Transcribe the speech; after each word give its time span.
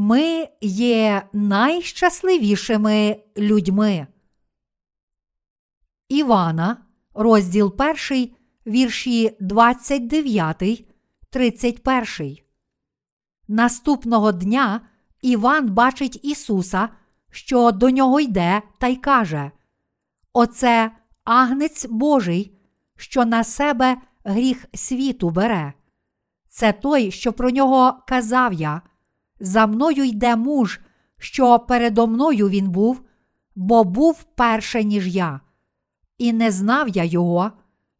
Ми 0.00 0.48
є 0.60 1.22
найщасливішими 1.32 3.22
людьми. 3.36 4.06
Івана, 6.08 6.76
розділ 7.14 7.74
1, 8.10 8.30
вірші 8.66 9.36
29, 9.40 10.84
31. 11.30 12.36
Наступного 13.48 14.32
дня 14.32 14.80
Іван 15.22 15.70
бачить 15.70 16.24
Ісуса, 16.24 16.88
що 17.30 17.70
до 17.72 17.90
нього 17.90 18.20
йде, 18.20 18.62
та 18.78 18.86
й 18.86 18.96
каже: 18.96 19.50
Оце 20.32 20.90
агнець 21.24 21.86
Божий, 21.86 22.58
що 22.96 23.24
на 23.24 23.44
себе 23.44 23.96
гріх 24.24 24.66
світу 24.74 25.30
бере. 25.30 25.72
Це 26.48 26.72
той, 26.72 27.10
що 27.10 27.32
про 27.32 27.50
нього 27.50 28.02
казав 28.06 28.52
я. 28.52 28.82
За 29.40 29.66
мною 29.66 30.04
йде 30.04 30.36
муж, 30.36 30.80
що 31.18 31.58
передо 31.58 32.06
мною 32.06 32.48
він 32.48 32.70
був, 32.70 33.02
бо 33.54 33.84
був 33.84 34.22
перше, 34.22 34.84
ніж 34.84 35.16
я. 35.16 35.40
І 36.18 36.32
не 36.32 36.50
знав 36.50 36.88
я 36.88 37.04
його, 37.04 37.52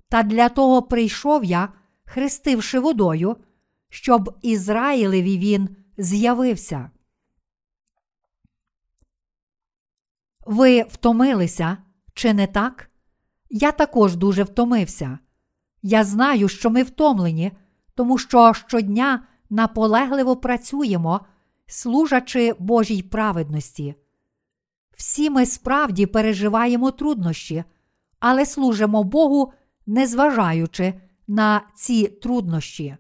та 0.09 0.23
для 0.23 0.49
того 0.49 0.83
прийшов 0.83 1.45
я, 1.45 1.69
хрестивши 2.05 2.79
водою, 2.79 3.37
щоб 3.89 4.39
Ізраїлеві 4.43 5.39
він 5.39 5.77
з'явився. 5.99 6.91
Ви 10.47 10.83
втомилися, 10.83 11.77
чи 12.15 12.35
не 12.35 12.47
так? 12.47 12.91
Я 13.51 13.73
також 13.73 14.17
дуже 14.17 14.43
втомився. 14.43 15.19
Я 15.83 16.05
знаю, 16.05 16.49
що 16.49 16.71
ми 16.71 16.83
втомлені, 16.83 17.53
тому 17.95 18.19
що 18.19 18.55
щодня 18.55 19.27
наполегливо 19.51 20.37
працюємо, 20.37 21.21
служачи 21.69 22.55
Божій 22.59 23.03
праведності. 23.03 23.95
Всі 24.97 25.31
ми 25.31 25.47
справді 25.47 26.07
переживаємо 26.07 26.91
труднощі, 26.91 27.65
але 28.21 28.47
служимо 28.47 29.05
Богу, 29.05 29.53
незважаючи 29.87 30.95
на 31.29 31.61
ці 31.77 32.09
труднощі. 32.09 32.97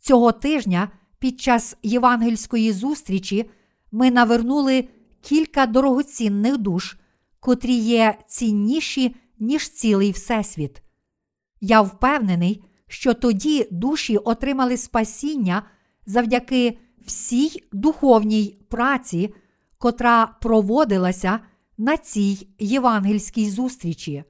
Цього 0.00 0.32
тижня 0.32 0.88
під 1.18 1.40
час 1.40 1.76
євангельської 1.82 2.72
зустрічі 2.72 3.50
ми 3.92 4.10
навернули 4.10 4.88
кілька 5.20 5.66
дорогоцінних 5.66 6.58
душ, 6.58 6.96
котрі 7.40 7.74
є 7.74 8.18
цінніші, 8.26 9.16
ніж 9.38 9.68
цілий 9.68 10.10
Всесвіт. 10.10 10.82
Я 11.60 11.80
впевнений, 11.80 12.64
що 12.88 13.14
тоді 13.14 13.68
душі 13.70 14.16
отримали 14.16 14.76
спасіння 14.76 15.62
завдяки 16.06 16.78
всій 17.10 17.62
духовній 17.72 18.58
праці, 18.68 19.34
котра 19.78 20.26
проводилася 20.26 21.40
на 21.78 21.96
цій 21.96 22.48
євангельській 22.58 23.50
зустрічі. 23.50 24.24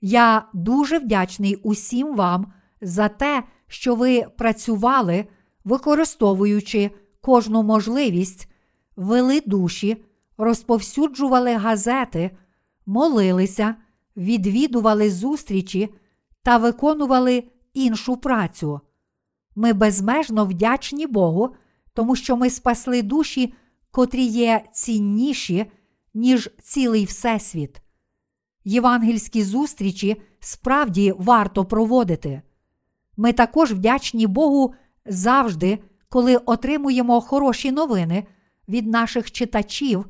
Я 0.00 0.48
дуже 0.54 0.98
вдячний 0.98 1.56
усім 1.56 2.16
вам 2.16 2.52
за 2.80 3.08
те, 3.08 3.42
що 3.66 3.94
ви 3.94 4.26
працювали, 4.36 5.26
використовуючи 5.64 6.90
кожну 7.20 7.62
можливість, 7.62 8.48
вели 8.96 9.42
душі, 9.46 10.04
розповсюджували 10.38 11.54
газети, 11.54 12.30
молилися, 12.86 13.74
відвідували 14.16 15.10
зустрічі 15.10 15.94
та 16.42 16.56
виконували 16.56 17.44
іншу 17.74 18.16
працю. 18.16 18.80
Ми 19.56 19.72
безмежно 19.72 20.44
вдячні 20.44 21.06
Богу, 21.06 21.54
тому 21.94 22.16
що 22.16 22.36
ми 22.36 22.50
спасли 22.50 23.02
душі, 23.02 23.54
котрі 23.90 24.24
є 24.24 24.64
цінніші, 24.72 25.66
ніж 26.14 26.50
цілий 26.62 27.04
Всесвіт. 27.04 27.80
Євангельські 28.64 29.42
зустрічі 29.42 30.22
справді 30.40 31.14
варто 31.18 31.64
проводити. 31.64 32.42
Ми 33.16 33.32
також 33.32 33.72
вдячні 33.72 34.26
Богу 34.26 34.74
завжди, 35.06 35.78
коли 36.08 36.36
отримуємо 36.36 37.20
хороші 37.20 37.72
новини 37.72 38.26
від 38.68 38.86
наших 38.86 39.32
читачів, 39.32 40.06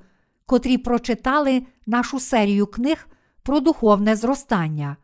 котрі 0.47 0.79
прочитали 0.79 1.67
нашу 1.87 2.21
серію 2.21 2.67
книг 2.67 3.09
про 3.43 3.61
духовне 3.61 4.17
зростання. 4.17 4.97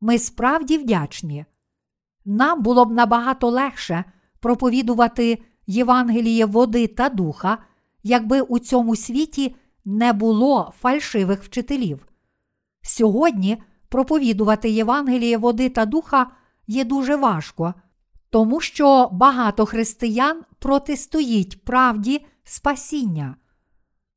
Ми 0.00 0.18
справді 0.18 0.78
вдячні. 0.78 1.44
Нам 2.24 2.62
було 2.62 2.84
б 2.84 2.92
набагато 2.92 3.50
легше 3.50 4.04
проповідувати 4.40 5.42
Євангеліє 5.66 6.46
води 6.46 6.86
та 6.86 7.08
духа, 7.08 7.58
якби 8.02 8.40
у 8.40 8.58
цьому 8.58 8.96
світі 8.96 9.56
не 9.84 10.12
було 10.12 10.72
фальшивих 10.80 11.42
вчителів. 11.44 12.06
Сьогодні 12.82 13.62
проповідувати 13.88 14.70
Євангеліє 14.70 15.38
води 15.38 15.68
та 15.68 15.86
духа 15.86 16.30
є 16.66 16.84
дуже 16.84 17.16
важко, 17.16 17.74
тому 18.30 18.60
що 18.60 19.08
багато 19.12 19.66
християн 19.66 20.42
протистоїть 20.58 21.64
правді 21.64 22.26
спасіння. 22.44 23.36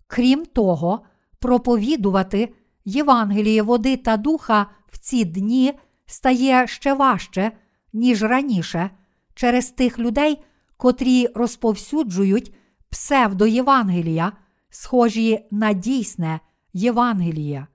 Крім 0.08 0.46
того, 0.46 1.02
проповідувати 1.40 2.54
Євангеліє 2.86 3.62
води 3.62 3.98
та 3.98 4.18
духа 4.18 4.66
в 4.88 4.98
ці 4.98 5.26
дні 5.26 5.74
стає 6.06 6.68
ще 6.68 6.94
важче, 6.94 7.52
ніж 7.94 8.24
раніше, 8.24 8.90
через 9.34 9.72
тих 9.72 10.00
людей, 10.00 10.44
котрі 10.80 11.28
розповсюджують 11.36 12.54
псевдоєвангелія, 12.90 14.32
схожі 14.70 15.48
на 15.52 15.74
дійсне 15.74 16.40
Євангеліє. 16.74 17.68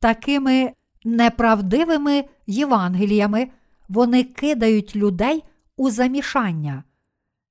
Такими 0.00 0.72
неправдивими 1.04 2.24
Євангеліями 2.46 3.50
вони 3.88 4.24
кидають 4.24 4.96
людей 4.96 5.44
у 5.76 5.90
замішання. 5.90 6.84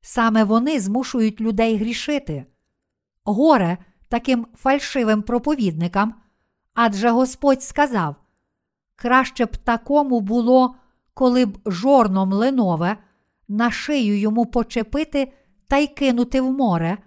Саме 0.02 0.44
вони 0.44 0.80
змушують 0.80 1.42
людей 1.42 1.78
грішити. 1.78 2.46
Горе 3.24 3.78
таким 4.08 4.48
фальшивим 4.56 5.22
проповідникам, 5.22 6.16
адже 6.74 7.10
Господь 7.10 7.64
сказав: 7.64 8.16
краще 8.96 9.46
б 9.46 9.58
такому 9.58 10.22
було, 10.22 10.76
коли 11.14 11.46
б 11.46 11.58
жорно 11.66 12.26
млинове 12.26 12.98
на 13.50 13.72
шию 13.72 14.20
йому 14.20 14.46
почепити 14.46 15.34
та 15.68 15.78
й 15.78 15.88
кинути 15.88 16.42
в 16.42 16.52
море, 16.52 16.98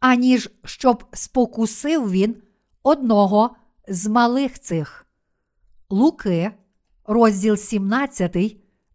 аніж 0.00 0.50
щоб 0.64 1.04
спокусив 1.12 2.10
він 2.10 2.36
одного 2.82 3.56
з 3.88 4.06
малих 4.06 4.58
цих. 4.58 5.06
Луки, 5.90 6.50
розділ 7.06 7.56
17, 7.56 8.36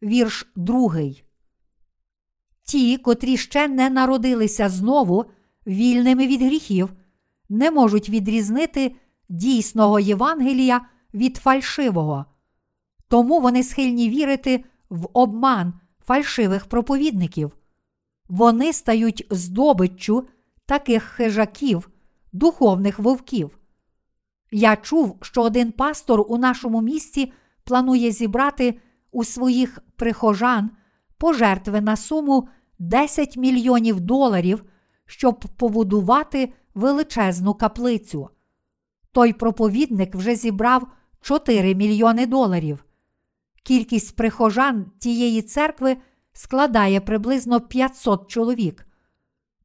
вірш 0.03 0.51
2. 0.56 0.95
Ті, 2.63 2.97
котрі 2.97 3.38
ще 3.38 3.67
не 3.67 3.89
народилися 3.89 4.69
знову 4.69 5.25
вільними 5.67 6.27
від 6.27 6.41
гріхів, 6.41 6.94
не 7.50 7.72
можуть 7.72 8.09
відрізнити 8.09 8.95
дійсного 9.29 10.00
Євангелія 10.00 10.81
від 11.13 11.38
фальшивого, 11.38 12.25
тому 13.07 13.41
вони 13.41 13.63
схильні 13.63 14.09
вірити 14.09 14.63
в 14.89 15.07
обман 15.13 15.73
фальшивих 16.08 16.66
проповідників. 16.66 17.52
Вони 18.30 18.74
стають 18.74 19.28
здобиччю 19.30 20.28
таких 20.66 21.04
хижаків, 21.04 21.90
духовних 22.34 23.00
вовків. 23.00 23.60
Я 24.52 24.75
чув, 24.75 25.18
що 25.22 25.42
один 25.42 25.72
пастор 25.72 26.25
у 26.28 26.38
нашому 26.38 26.81
місті 26.81 27.34
планує 27.63 28.12
зібрати 28.12 28.80
у 29.12 29.24
своїх 29.24 29.80
прихожан 29.96 30.69
пожертви 31.18 31.81
на 31.81 31.96
суму 31.96 32.48
10 32.80 33.38
мільйонів 33.38 34.00
доларів, 34.00 34.63
щоб 35.06 35.40
побудувати 35.40 36.54
величезну 36.74 37.54
каплицю. 37.54 38.30
Той 39.12 39.34
проповідник 39.34 40.16
вже 40.16 40.36
зібрав 40.36 40.88
4 41.22 41.75
мільйони 41.75 42.25
доларів. 42.25 42.85
Кількість 43.65 44.15
прихожан 44.15 44.85
тієї 45.00 45.41
церкви 45.41 45.97
складає 46.33 47.01
приблизно 47.01 47.62
500 47.62 48.27
чоловік. 48.27 48.88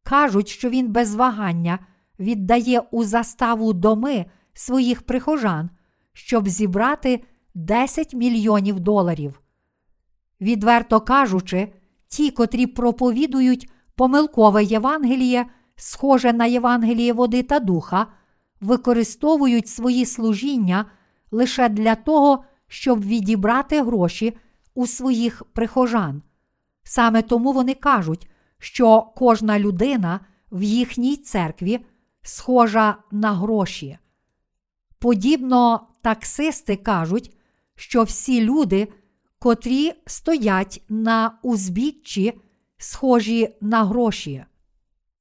Кажуть, 0.03 0.49
що 0.49 0.71
він 0.71 0.93
без 0.93 1.15
вагання 1.15 1.79
віддає 2.21 2.81
у 2.81 3.05
заставу 3.05 3.73
доми 3.73 4.27
своїх 4.53 5.03
прихожан, 5.03 5.71
щоб 6.13 6.49
зібрати 6.49 7.25
10 7.55 8.15
мільйонів 8.15 8.81
доларів. 8.81 9.41
Відверто 10.41 11.01
кажучи, 11.01 11.73
ті, 12.09 12.31
котрі 12.31 12.67
проповідують 12.67 13.71
помилкове 13.95 14.65
Євангеліє, 14.65 15.47
схоже 15.77 16.33
на 16.33 16.47
Євангеліє 16.47 17.13
води 17.13 17.43
та 17.43 17.61
духа, 17.61 18.07
використовують 18.61 19.69
свої 19.69 20.07
служіння 20.07 20.87
лише 21.31 21.69
для 21.69 21.95
того, 21.95 22.45
щоб 22.71 23.05
відібрати 23.05 23.83
гроші 23.83 24.37
у 24.75 24.87
своїх 24.87 25.45
прихожан. 25.53 26.23
Саме 26.83 27.23
тому 27.23 27.53
вони 27.53 27.75
кажуть, 27.75 28.31
що 28.59 29.03
кожна 29.17 29.59
людина 29.59 30.21
в 30.53 30.63
їхній 30.63 31.17
церкві 31.17 31.81
схожа 32.23 32.97
на 33.11 33.33
гроші. 33.33 33.99
Подібно 34.99 35.87
таксисти 36.03 36.77
кажуть, 36.77 37.37
що 37.77 38.03
всі 38.03 38.45
люди, 38.45 38.89
котрі 39.39 39.93
стоять 40.07 40.83
на 40.89 41.39
узбіччі, 41.43 42.41
схожі 42.77 43.57
на 43.61 43.85
гроші. 43.85 44.45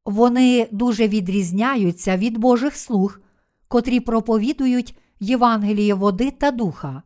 Вони 0.06 0.68
дуже 0.72 1.08
відрізняються 1.08 2.18
від 2.18 2.38
Божих 2.38 2.76
слуг, 2.76 3.20
котрі 3.68 4.00
проповідують 4.00 4.98
Євангеліє 5.20 5.94
води 5.94 6.32
та 6.32 6.52
духа. 6.52 7.04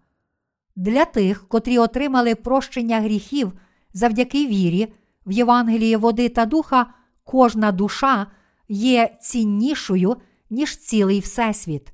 Для 0.76 1.06
тих, 1.06 1.48
котрі 1.48 1.78
отримали 1.78 2.36
прощення 2.36 3.02
гріхів 3.02 3.54
завдяки 3.94 4.48
вірі 4.48 4.94
в 5.26 5.32
Євангеліє 5.32 5.98
води 5.98 6.30
та 6.30 6.46
духа, 6.46 6.94
кожна 7.24 7.72
душа 7.72 8.28
є 8.68 9.18
ціннішою, 9.22 10.16
ніж 10.50 10.78
цілий 10.78 11.20
Всесвіт. 11.20 11.94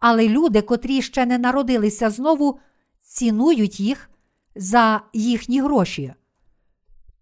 Але 0.00 0.28
люди, 0.28 0.62
котрі 0.62 1.02
ще 1.02 1.26
не 1.26 1.38
народилися 1.38 2.10
знову, 2.10 2.58
цінують 3.00 3.80
їх 3.80 4.10
за 4.56 5.00
їхні 5.12 5.60
гроші. 5.60 6.14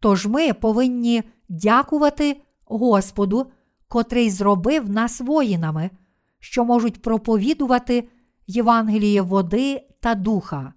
Тож 0.01 0.27
ми 0.27 0.53
повинні 0.53 1.23
дякувати 1.49 2.41
Господу, 2.65 3.47
котрий 3.89 4.31
зробив 4.31 4.91
нас 4.91 5.21
воїнами, 5.21 5.91
що 6.39 6.65
можуть 6.65 7.03
проповідувати 7.03 8.09
Євангеліє 8.47 9.23
води 9.23 9.87
та 10.01 10.15
духа. 10.15 10.73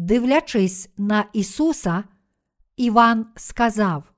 Дивлячись 0.00 0.88
на 0.96 1.24
Ісуса, 1.32 2.04
Іван 2.76 3.26
сказав: 3.36 4.12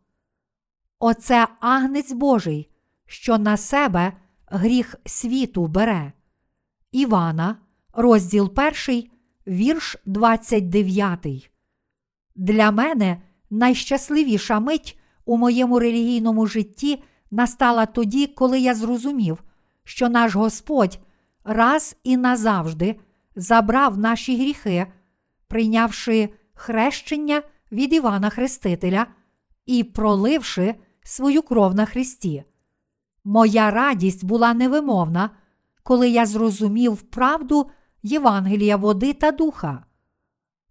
Оце 0.98 1.48
агнець 1.60 2.12
Божий, 2.12 2.70
що 3.06 3.38
на 3.38 3.56
себе 3.56 4.12
гріх 4.46 4.94
світу 5.06 5.66
бере. 5.66 6.12
Івана, 6.92 7.56
розділ 7.92 8.52
1, 8.88 9.10
вірш 9.46 9.96
29. 10.06 11.50
Для 12.36 12.70
мене 12.70 13.22
найщасливіша 13.50 14.60
мить 14.60 14.98
у 15.24 15.36
моєму 15.36 15.78
релігійному 15.78 16.46
житті 16.46 17.02
настала 17.30 17.86
тоді, 17.86 18.26
коли 18.26 18.60
я 18.60 18.74
зрозумів, 18.74 19.42
що 19.84 20.08
наш 20.08 20.34
Господь 20.34 20.98
раз 21.44 21.96
і 22.04 22.16
назавжди 22.16 23.00
забрав 23.36 23.98
наші 23.98 24.36
гріхи, 24.36 24.86
прийнявши 25.52 26.28
хрещення 26.54 27.42
від 27.72 27.92
Івана 27.92 28.30
Хрестителя 28.30 29.06
і 29.66 29.84
проливши 29.84 30.74
свою 31.02 31.42
кров 31.42 31.74
на 31.74 31.84
Христі. 31.84 32.44
Моя 33.24 33.70
радість 33.70 34.24
була 34.24 34.54
невимовна, 34.54 35.30
коли 35.82 36.08
я 36.08 36.26
зрозумів 36.26 37.02
правду 37.02 37.70
Євангелія 38.02 38.76
води 38.76 39.12
та 39.12 39.32
духа. 39.32 39.84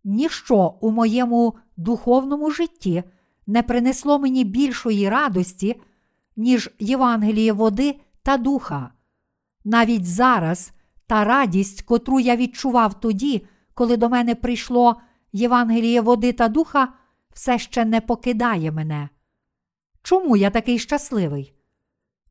Ніщо 0.03 0.77
у 0.81 0.91
моєму 0.91 1.55
духовному 1.77 2.51
житті 2.51 3.03
не 3.47 3.63
принесло 3.63 4.19
мені 4.19 4.43
більшої 4.43 5.09
радості, 5.09 5.81
ніж 6.35 6.69
Євангеліє 6.79 7.53
води 7.53 7.99
та 8.23 8.37
духа. 8.37 8.91
Навіть 9.65 10.05
зараз 10.05 10.71
та 11.07 11.23
радість, 11.23 11.81
котру 11.81 12.19
я 12.19 12.35
відчував 12.35 12.99
тоді, 12.99 13.47
коли 13.73 13.97
до 13.97 14.09
мене 14.09 14.35
прийшло 14.35 15.01
Євангеліє 15.33 16.01
води 16.01 16.33
та 16.33 16.47
духа, 16.47 16.93
все 17.33 17.59
ще 17.59 17.85
не 17.85 18.01
покидає 18.01 18.71
мене. 18.71 19.09
Чому 20.03 20.37
я 20.37 20.49
такий 20.49 20.79
щасливий? 20.79 21.53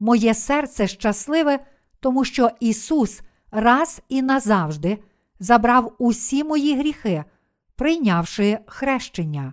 Моє 0.00 0.34
серце 0.34 0.86
щасливе, 0.86 1.66
тому 2.00 2.24
що 2.24 2.50
Ісус 2.60 3.20
раз 3.50 4.02
і 4.08 4.22
назавжди 4.22 4.98
забрав 5.40 5.94
усі 5.98 6.44
мої 6.44 6.76
гріхи, 6.76 7.24
прийнявши 7.76 8.58
хрещення. 8.66 9.52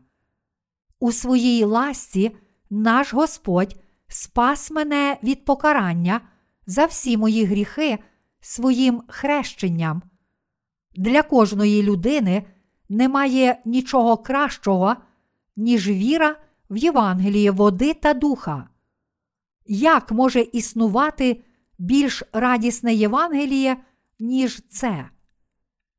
У 0.99 1.11
своїй 1.11 1.63
ласті 1.63 2.35
наш 2.69 3.13
Господь 3.13 3.75
спас 4.07 4.71
мене 4.71 5.17
від 5.23 5.45
покарання 5.45 6.21
за 6.65 6.85
всі 6.85 7.17
мої 7.17 7.45
гріхи 7.45 7.99
своїм 8.41 9.03
хрещенням. 9.07 10.01
Для 10.97 11.23
кожної 11.23 11.83
людини 11.83 12.43
немає 12.89 13.61
нічого 13.65 14.17
кращого, 14.17 14.95
ніж 15.55 15.89
віра 15.89 16.35
в 16.69 16.77
Євангеліє 16.77 17.51
води 17.51 17.93
та 17.93 18.13
духа. 18.13 18.69
Як 19.67 20.11
може 20.11 20.41
існувати 20.41 21.43
більш 21.79 22.23
радісне 22.33 22.93
Євангеліє, 22.93 23.77
ніж 24.19 24.61
це? 24.69 25.09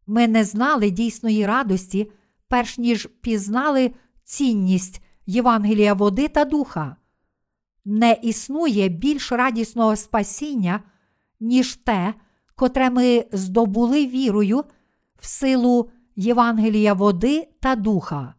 Ми 0.06 0.28
не 0.28 0.44
знали 0.44 0.90
дійсної 0.90 1.46
радості, 1.46 2.12
перш 2.48 2.78
ніж 2.78 3.08
пізнали 3.20 3.94
цінність 4.24 5.02
Євангелія 5.26 5.94
води 5.94 6.28
та 6.28 6.44
духа. 6.44 6.96
Не 7.84 8.12
існує 8.22 8.88
більш 8.88 9.32
радісного 9.32 9.96
спасіння, 9.96 10.80
ніж 11.40 11.76
те, 11.76 12.14
котре 12.54 12.90
ми 12.90 13.24
здобули 13.32 14.06
вірою 14.06 14.64
в 15.18 15.26
силу 15.26 15.90
Євангелія 16.16 16.94
води 16.94 17.48
та 17.60 17.76
духа. 17.76 18.34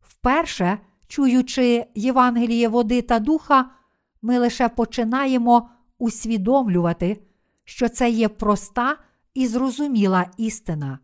Вперше, 0.00 0.78
чуючи 1.06 1.86
Євангеліє 1.94 2.68
води 2.68 3.02
та 3.02 3.18
духа, 3.18 3.70
ми 4.22 4.38
лише 4.38 4.68
починаємо 4.68 5.70
усвідомлювати, 5.98 7.22
що 7.64 7.88
це 7.88 8.10
є 8.10 8.28
проста 8.28 8.96
і 9.34 9.46
зрозуміла 9.46 10.26
істина. 10.36 10.98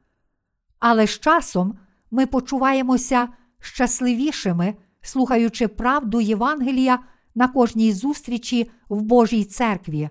Але 0.78 1.06
з 1.06 1.20
часом 1.20 1.78
ми 2.10 2.26
почуваємося 2.26 3.28
щасливішими, 3.60 4.74
слухаючи 5.00 5.68
правду 5.68 6.20
Євангелія 6.20 6.98
на 7.34 7.48
кожній 7.48 7.92
зустрічі 7.92 8.70
в 8.88 9.02
Божій 9.02 9.44
церкві. 9.44 10.08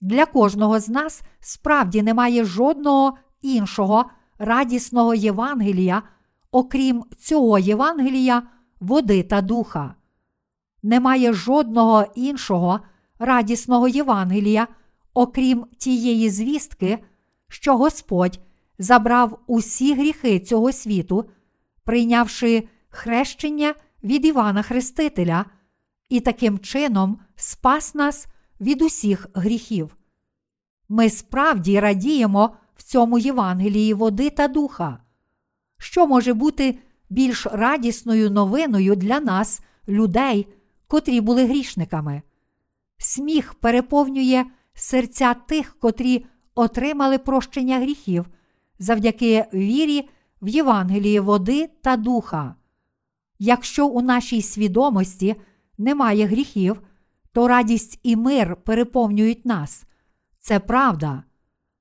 Для 0.00 0.26
кожного 0.26 0.80
з 0.80 0.88
нас 0.88 1.22
справді 1.40 2.02
немає 2.02 2.44
жодного 2.44 3.18
іншого 3.42 4.10
радісного 4.38 5.14
Євангелія, 5.14 6.02
окрім 6.50 7.04
цього 7.18 7.58
Євангелія, 7.58 8.42
води 8.80 9.22
та 9.22 9.40
духа. 9.40 9.94
Немає 10.82 11.32
жодного 11.32 12.04
іншого 12.14 12.80
радісного 13.18 13.88
Євангелія, 13.88 14.68
окрім 15.14 15.66
тієї 15.78 16.30
звістки, 16.30 16.98
що 17.48 17.76
Господь 17.76 18.40
забрав 18.78 19.38
усі 19.46 19.94
гріхи 19.94 20.40
цього 20.40 20.72
світу, 20.72 21.30
прийнявши 21.84 22.68
хрещення 22.88 23.74
від 24.04 24.24
Івана 24.24 24.62
Хрестителя, 24.62 25.44
і 26.08 26.20
таким 26.20 26.58
чином 26.58 27.18
спас 27.36 27.94
нас 27.94 28.26
від 28.60 28.82
усіх 28.82 29.26
гріхів. 29.34 29.96
Ми 30.88 31.10
справді 31.10 31.80
радіємо 31.80 32.56
в 32.80 32.82
цьому 32.82 33.18
Євангелії 33.18 33.94
води 33.94 34.30
та 34.30 34.48
духа. 34.48 34.98
Що 35.78 36.06
може 36.06 36.34
бути 36.34 36.78
більш 37.10 37.46
радісною 37.46 38.30
новиною 38.30 38.96
для 38.96 39.20
нас, 39.20 39.60
людей, 39.88 40.46
котрі 40.86 41.20
були 41.20 41.44
грішниками? 41.44 42.22
Сміх 42.98 43.54
переповнює 43.54 44.44
серця 44.74 45.34
тих, 45.34 45.76
котрі 45.80 46.26
отримали 46.54 47.18
прощення 47.18 47.78
гріхів 47.78 48.26
завдяки 48.78 49.44
вірі 49.54 50.08
в 50.42 50.48
Євангелії 50.48 51.20
води 51.20 51.70
та 51.82 51.96
духа. 51.96 52.54
Якщо 53.38 53.86
у 53.86 54.02
нашій 54.02 54.42
свідомості 54.42 55.36
немає 55.78 56.26
гріхів, 56.26 56.82
то 57.32 57.48
радість 57.48 58.00
і 58.02 58.16
мир 58.16 58.56
переповнюють 58.56 59.46
нас. 59.46 59.84
Це 60.38 60.60
правда. 60.60 61.22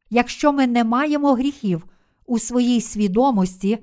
Якщо 0.09 0.53
ми 0.53 0.67
не 0.67 0.83
маємо 0.83 1.33
гріхів 1.33 1.85
у 2.25 2.39
своїй 2.39 2.81
свідомості, 2.81 3.77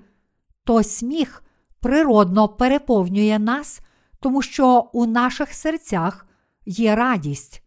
то 0.64 0.82
сміх 0.82 1.42
природно 1.80 2.48
переповнює 2.48 3.38
нас, 3.38 3.80
тому 4.20 4.42
що 4.42 4.90
у 4.92 5.06
наших 5.06 5.54
серцях 5.54 6.26
є 6.66 6.96
радість. 6.96 7.62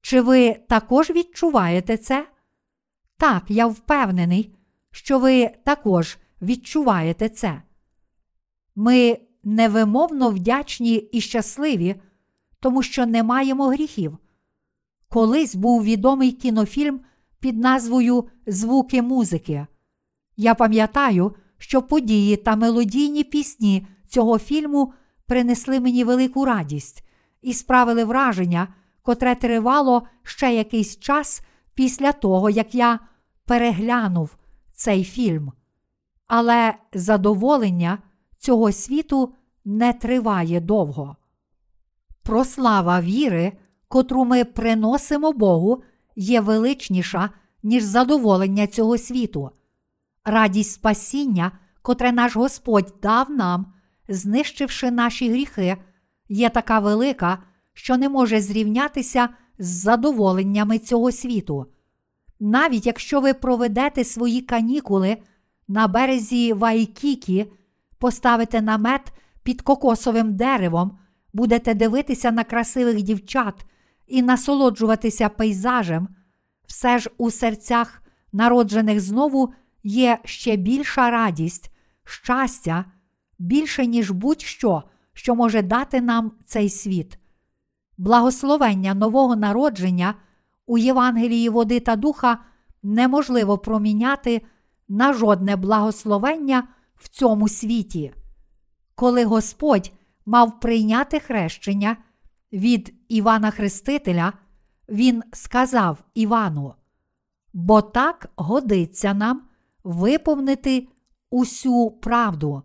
Чи 0.00 0.20
ви 0.20 0.54
також 0.68 1.10
відчуваєте 1.10 1.96
це? 1.96 2.28
Так, 3.16 3.44
я 3.48 3.66
впевнений, 3.66 4.54
що 4.90 5.18
ви 5.18 5.50
також 5.64 6.18
відчуваєте 6.42 7.28
це. 7.28 7.62
Ми 8.76 9.18
невимовно 9.44 10.30
вдячні 10.30 10.94
і 10.94 11.20
щасливі, 11.20 11.94
тому 12.60 12.82
що 12.82 13.06
не 13.06 13.22
маємо 13.22 13.66
гріхів. 13.66 14.18
Колись 15.08 15.54
був 15.54 15.82
відомий 15.82 16.32
кінофільм 16.32 17.00
під 17.40 17.58
назвою 17.58 18.24
Звуки 18.46 19.02
музики. 19.02 19.66
Я 20.36 20.54
пам'ятаю, 20.54 21.34
що 21.58 21.82
події 21.82 22.36
та 22.36 22.56
мелодійні 22.56 23.24
пісні 23.24 23.86
цього 24.08 24.38
фільму 24.38 24.92
принесли 25.26 25.80
мені 25.80 26.04
велику 26.04 26.44
радість, 26.44 27.04
і 27.42 27.54
справили 27.54 28.04
враження, 28.04 28.68
котре 29.02 29.34
тривало 29.34 30.02
ще 30.22 30.54
якийсь 30.54 30.98
час 30.98 31.42
після 31.74 32.12
того, 32.12 32.50
як 32.50 32.74
я 32.74 32.98
переглянув 33.44 34.36
цей 34.72 35.04
фільм. 35.04 35.52
Але 36.26 36.74
задоволення 36.92 37.98
цього 38.38 38.72
світу 38.72 39.34
не 39.64 39.92
триває 39.92 40.60
довго. 40.60 41.16
Прослава 42.22 43.00
віри, 43.00 43.52
котру 43.88 44.24
ми 44.24 44.44
приносимо 44.44 45.32
Богу, 45.32 45.82
є 46.18 46.40
величніша, 46.40 47.30
ніж 47.62 47.82
задоволення 47.82 48.66
цього 48.66 48.98
світу. 48.98 49.50
Радість 50.24 50.72
спасіння, 50.72 51.52
котре 51.82 52.12
наш 52.12 52.36
Господь 52.36 52.94
дав 53.02 53.30
нам, 53.30 53.66
знищивши 54.08 54.90
наші 54.90 55.30
гріхи, 55.30 55.76
є 56.28 56.50
така 56.50 56.78
велика, 56.78 57.38
що 57.72 57.96
не 57.96 58.08
може 58.08 58.40
зрівнятися 58.40 59.28
з 59.58 59.66
задоволеннями 59.66 60.78
цього 60.78 61.12
світу. 61.12 61.66
Навіть 62.40 62.86
якщо 62.86 63.20
ви 63.20 63.34
проведете 63.34 64.04
свої 64.04 64.40
канікули 64.40 65.16
на 65.68 65.88
березі 65.88 66.52
Вайкікі, 66.52 67.46
поставите 67.98 68.62
намет 68.62 69.12
під 69.42 69.62
кокосовим 69.62 70.36
деревом, 70.36 70.98
будете 71.32 71.74
дивитися 71.74 72.30
на 72.30 72.44
красивих 72.44 73.02
дівчат 73.02 73.54
і 74.08 74.22
насолоджуватися 74.22 75.28
пейзажем, 75.28 76.08
все 76.66 76.98
ж 76.98 77.10
у 77.18 77.30
серцях 77.30 78.02
народжених 78.32 79.00
знову 79.00 79.54
є 79.82 80.18
ще 80.24 80.56
більша 80.56 81.10
радість, 81.10 81.70
щастя, 82.04 82.84
більше, 83.38 83.86
ніж 83.86 84.10
будь-що, 84.10 84.82
що 85.12 85.34
може 85.34 85.62
дати 85.62 86.00
нам 86.00 86.32
цей 86.44 86.70
світ. 86.70 87.18
Благословення 87.98 88.94
нового 88.94 89.36
народження 89.36 90.14
у 90.66 90.78
Євангелії 90.78 91.48
води 91.48 91.80
та 91.80 91.96
духа 91.96 92.38
неможливо 92.82 93.58
проміняти 93.58 94.42
на 94.88 95.12
жодне 95.12 95.56
благословення 95.56 96.68
в 96.96 97.08
цьому 97.08 97.48
світі. 97.48 98.12
Коли 98.94 99.24
Господь 99.24 99.92
мав 100.26 100.60
прийняти 100.60 101.20
хрещення 101.20 101.96
від 102.52 102.94
Івана 103.08 103.50
Хрестителя, 103.50 104.32
Він 104.88 105.22
сказав 105.32 106.04
Івану: 106.14 106.74
Бо 107.52 107.82
так 107.82 108.30
годиться 108.36 109.14
нам 109.14 109.42
виповнити 109.84 110.88
усю 111.30 111.90
правду. 111.90 112.62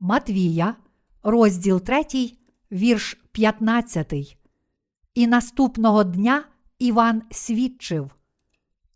Матвія, 0.00 0.76
розділ 1.22 1.80
3, 1.80 2.04
вірш 2.72 3.22
15. 3.32 4.38
І 5.14 5.26
наступного 5.26 6.04
дня 6.04 6.44
Іван 6.78 7.22
свідчив: 7.30 8.10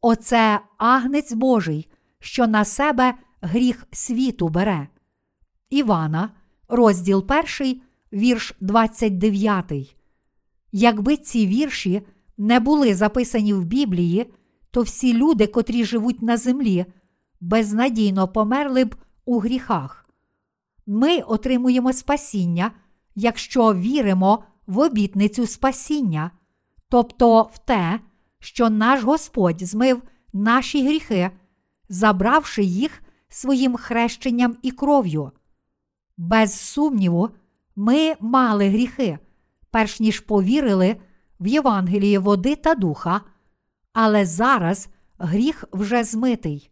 Оце 0.01 0.61
агнець 0.79 1.33
Божий, 1.33 1.91
що 2.19 2.47
на 2.47 2.65
себе 2.65 3.15
гріх 3.41 3.87
світу 3.93 4.49
бере. 4.49 4.89
Івана, 5.71 6.31
розділ 6.69 7.27
1, 7.61 7.81
вірш 8.13 8.55
29. 8.61 9.97
Якби 10.79 11.17
ці 11.17 11.47
вірші 11.47 12.03
не 12.39 12.61
були 12.61 12.95
записані 12.95 13.55
в 13.55 13.65
Біблії, 13.65 14.33
то 14.71 14.83
всі 14.83 15.15
люди, 15.15 15.47
котрі 15.47 15.85
живуть 15.85 16.23
на 16.23 16.37
землі, 16.37 16.87
безнадійно 17.41 18.29
померли 18.29 18.85
б 18.85 18.97
у 19.25 19.39
гріхах. 19.39 20.07
Ми 20.87 21.19
отримуємо 21.21 21.93
спасіння, 21.93 22.71
якщо 23.15 23.75
віримо 23.75 24.45
в 24.67 24.79
обітницю 24.79 25.47
спасіння, 25.47 26.31
тобто 26.89 27.43
в 27.43 27.59
те, 27.59 28.01
що 28.39 28.71
наш 28.71 29.03
Господь 29.03 29.63
змив 29.63 30.03
наші 30.33 30.87
гріхи, 30.87 31.31
забравши 31.89 32.63
їх 32.63 33.03
своїм 33.29 33.77
хрещенням 33.77 34.57
і 34.63 34.71
кров'ю. 34.71 35.31
Без 36.17 36.61
сумніву, 36.61 37.29
ми 37.77 38.15
мали 38.21 38.69
гріхи, 38.69 39.19
перш 39.71 40.01
ніж 40.01 40.21
повірили 40.21 40.97
в 41.41 41.47
Євангеліє 41.47 42.19
води 42.19 42.57
та 42.57 42.75
духа, 42.75 43.21
але 43.93 44.27
зараз 44.27 44.89
гріх 45.19 45.65
вже 45.73 46.05
змитий. 46.05 46.71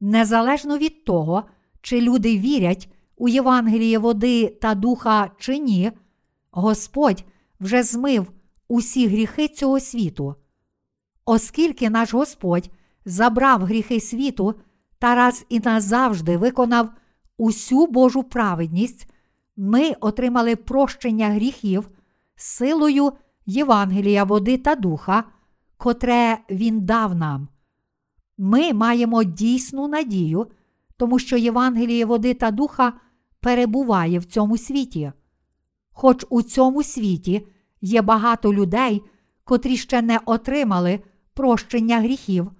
Незалежно 0.00 0.78
від 0.78 1.04
того, 1.04 1.44
чи 1.80 2.00
люди 2.00 2.38
вірять 2.38 2.88
у 3.16 3.28
Євангеліє 3.28 3.98
води 3.98 4.48
та 4.48 4.74
духа 4.74 5.30
чи 5.38 5.58
ні, 5.58 5.92
Господь 6.50 7.24
вже 7.60 7.82
змив 7.82 8.32
усі 8.68 9.08
гріхи 9.08 9.48
цього 9.48 9.80
світу. 9.80 10.34
Оскільки 11.24 11.90
наш 11.90 12.14
Господь 12.14 12.70
забрав 13.04 13.62
гріхи 13.62 14.00
світу 14.00 14.54
та 14.98 15.14
раз 15.14 15.46
і 15.48 15.60
назавжди 15.60 16.36
виконав 16.36 16.90
усю 17.36 17.86
Божу 17.86 18.22
праведність, 18.22 19.11
ми 19.56 19.92
отримали 20.00 20.56
прощення 20.56 21.28
гріхів 21.28 21.88
силою 22.36 23.12
Євангелія 23.46 24.24
води 24.24 24.58
та 24.58 24.74
духа, 24.74 25.24
котре 25.76 26.38
Він 26.50 26.80
дав 26.80 27.14
нам. 27.14 27.48
Ми 28.38 28.72
маємо 28.72 29.24
дійсну 29.24 29.88
надію, 29.88 30.46
тому 30.96 31.18
що 31.18 31.36
Євангеліє 31.36 32.04
води 32.04 32.34
та 32.34 32.50
духа 32.50 32.92
перебуває 33.40 34.18
в 34.18 34.24
цьому 34.24 34.58
світі. 34.58 35.12
Хоч 35.92 36.26
у 36.30 36.42
цьому 36.42 36.82
світі 36.82 37.46
є 37.80 38.02
багато 38.02 38.54
людей, 38.54 39.02
котрі 39.44 39.76
ще 39.76 40.02
не 40.02 40.20
отримали 40.24 41.00
прощення 41.34 42.00
гріхів, 42.00 42.50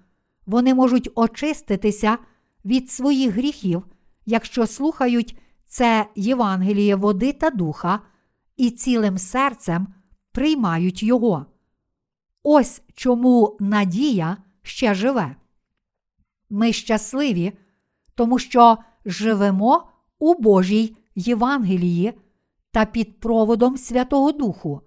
вони 0.45 0.73
можуть 0.73 1.09
очиститися 1.15 2.17
від 2.65 2.91
своїх 2.91 3.33
гріхів, 3.33 3.83
якщо 4.25 4.67
слухають 4.67 5.37
це 5.73 6.07
Євангеліє 6.15 6.95
води 6.95 7.33
та 7.33 7.49
духа 7.49 7.99
і 8.57 8.71
цілим 8.71 9.17
серцем 9.17 9.87
приймають 10.31 11.03
його. 11.03 11.45
Ось 12.43 12.81
чому 12.93 13.57
надія 13.59 14.37
ще 14.61 14.93
живе. 14.93 15.35
Ми 16.49 16.73
щасливі, 16.73 17.53
тому 18.15 18.39
що 18.39 18.77
живемо 19.05 19.87
у 20.19 20.41
Божій 20.41 20.95
Євангелії 21.15 22.13
та 22.71 22.85
під 22.85 23.19
проводом 23.19 23.77
Святого 23.77 24.31
Духу. 24.31 24.81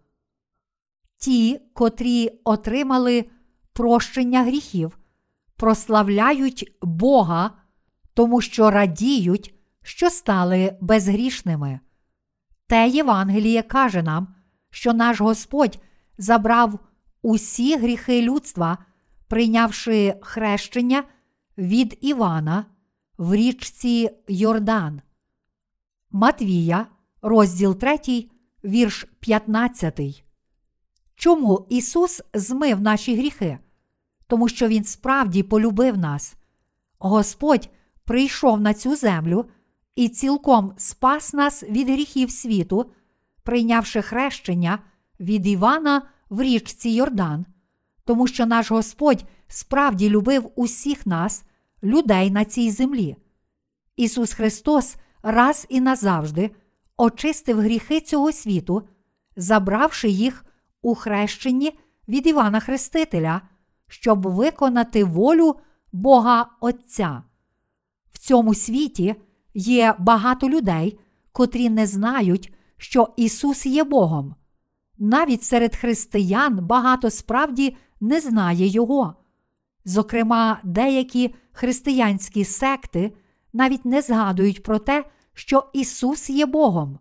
Ті, 1.17 1.61
котрі 1.73 2.41
отримали 2.45 3.25
прощення 3.73 4.43
гріхів, 4.43 4.99
прославляють 5.57 6.77
Бога, 6.83 7.51
тому 8.15 8.41
що 8.41 8.71
радіють, 8.71 9.56
що 9.87 10.11
стали 10.11 10.77
безгрішними. 10.81 11.81
Те 12.67 12.89
Євангеліє 12.89 13.63
каже 13.63 14.03
нам, 14.03 14.35
що 14.71 14.93
наш 14.93 15.21
Господь 15.21 15.79
забрав 16.19 16.79
усі 17.23 17.77
гріхи 17.77 18.23
людства, 18.23 18.79
прийнявши 19.29 20.15
хрещення 20.23 21.05
від 21.59 21.99
Івана 22.01 22.67
в 23.19 23.35
річці 23.35 24.11
Йордан. 24.29 25.01
Матвія, 26.11 26.87
розділ 27.23 27.79
3, 27.79 28.29
вірш 28.65 29.07
15. 29.21 30.25
Чому 31.15 31.67
Ісус 31.69 32.23
змив 32.35 32.81
наші 32.81 33.17
гріхи? 33.17 33.59
Тому 34.27 34.49
що 34.49 34.69
Він 34.69 34.85
справді 34.85 35.43
полюбив 35.43 35.99
нас. 35.99 36.37
Господь 36.99 37.69
прийшов 38.05 38.61
на 38.61 38.75
цю 38.75 38.97
землю 38.97 39.47
і 39.97 40.09
цілком 40.09 40.75
спас 40.77 41.33
нас 41.33 41.63
від 41.63 41.89
гріхів 41.89 42.31
світу, 42.31 42.91
прийнявши 43.43 44.03
хрещення 44.03 44.79
від 45.21 45.47
Івана 45.47 46.03
в 46.31 46.43
річці 46.43 46.91
Йордан, 46.91 47.47
тому 48.05 48.27
що 48.27 48.47
наш 48.47 48.71
Господь 48.71 49.25
справді 49.49 50.11
любив 50.11 50.51
усіх 50.57 51.07
нас, 51.07 51.45
людей 51.83 52.31
на 52.31 52.45
цій 52.45 52.71
землі. 52.71 53.17
Ісус 53.97 54.33
Христос 54.33 54.97
раз 55.23 55.67
і 55.69 55.81
назавжди 55.81 56.51
очистив 56.97 57.61
гріхи 57.61 58.01
цього 58.01 58.33
світу, 58.33 58.89
забравши 59.37 60.09
їх 60.09 60.45
у 60.83 60.95
хрещенні 60.95 61.79
від 62.09 62.27
Івана 62.27 62.61
Хрестителя, 62.61 63.41
щоб 63.89 64.27
виконати 64.27 65.05
волю 65.05 65.57
Бога 65.93 66.47
Отця. 66.61 67.23
В 68.13 68.19
цьому 68.19 68.55
світі 68.55 69.15
є 69.57 69.95
багато 69.99 70.49
людей, 70.49 70.99
котрі 71.33 71.71
не 71.71 71.87
знають, 71.87 72.53
що 72.77 73.09
Ісус 73.17 73.67
є 73.67 73.85
Богом. 73.85 74.35
Навіть 74.99 75.43
серед 75.43 75.77
християн 75.77 76.59
багато 76.67 77.11
справді 77.11 77.77
не 78.01 78.21
знає 78.21 78.67
Його. 78.67 79.15
Зокрема, 79.85 80.61
деякі 80.65 81.35
християнські 81.53 82.45
секти 82.45 83.13
навіть 83.53 83.85
не 83.85 84.03
згадують 84.03 84.63
про 84.63 84.79
те, 84.79 85.05
що 85.35 85.71
Ісус 85.73 86.31
є 86.31 86.47
Богом. 86.47 86.99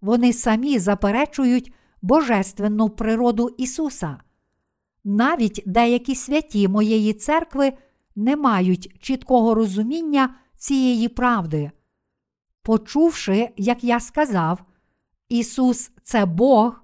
Вони 0.00 0.32
самі 0.32 0.78
заперечують 0.78 1.72
божественну 2.02 2.88
природу 2.88 3.54
Ісуса. 3.58 4.16
Навіть 5.04 5.62
деякі 5.66 6.14
святі 6.14 6.68
моєї 6.68 7.12
церкви 7.12 7.72
не 8.16 8.36
мають 8.36 8.96
чіткого 9.00 9.54
розуміння 9.54 10.34
цієї 10.56 11.08
правди. 11.08 11.70
Почувши, 12.66 13.50
як 13.56 13.84
я 13.84 14.00
сказав, 14.00 14.64
Ісус 15.28 15.90
це 16.02 16.26
Бог, 16.26 16.80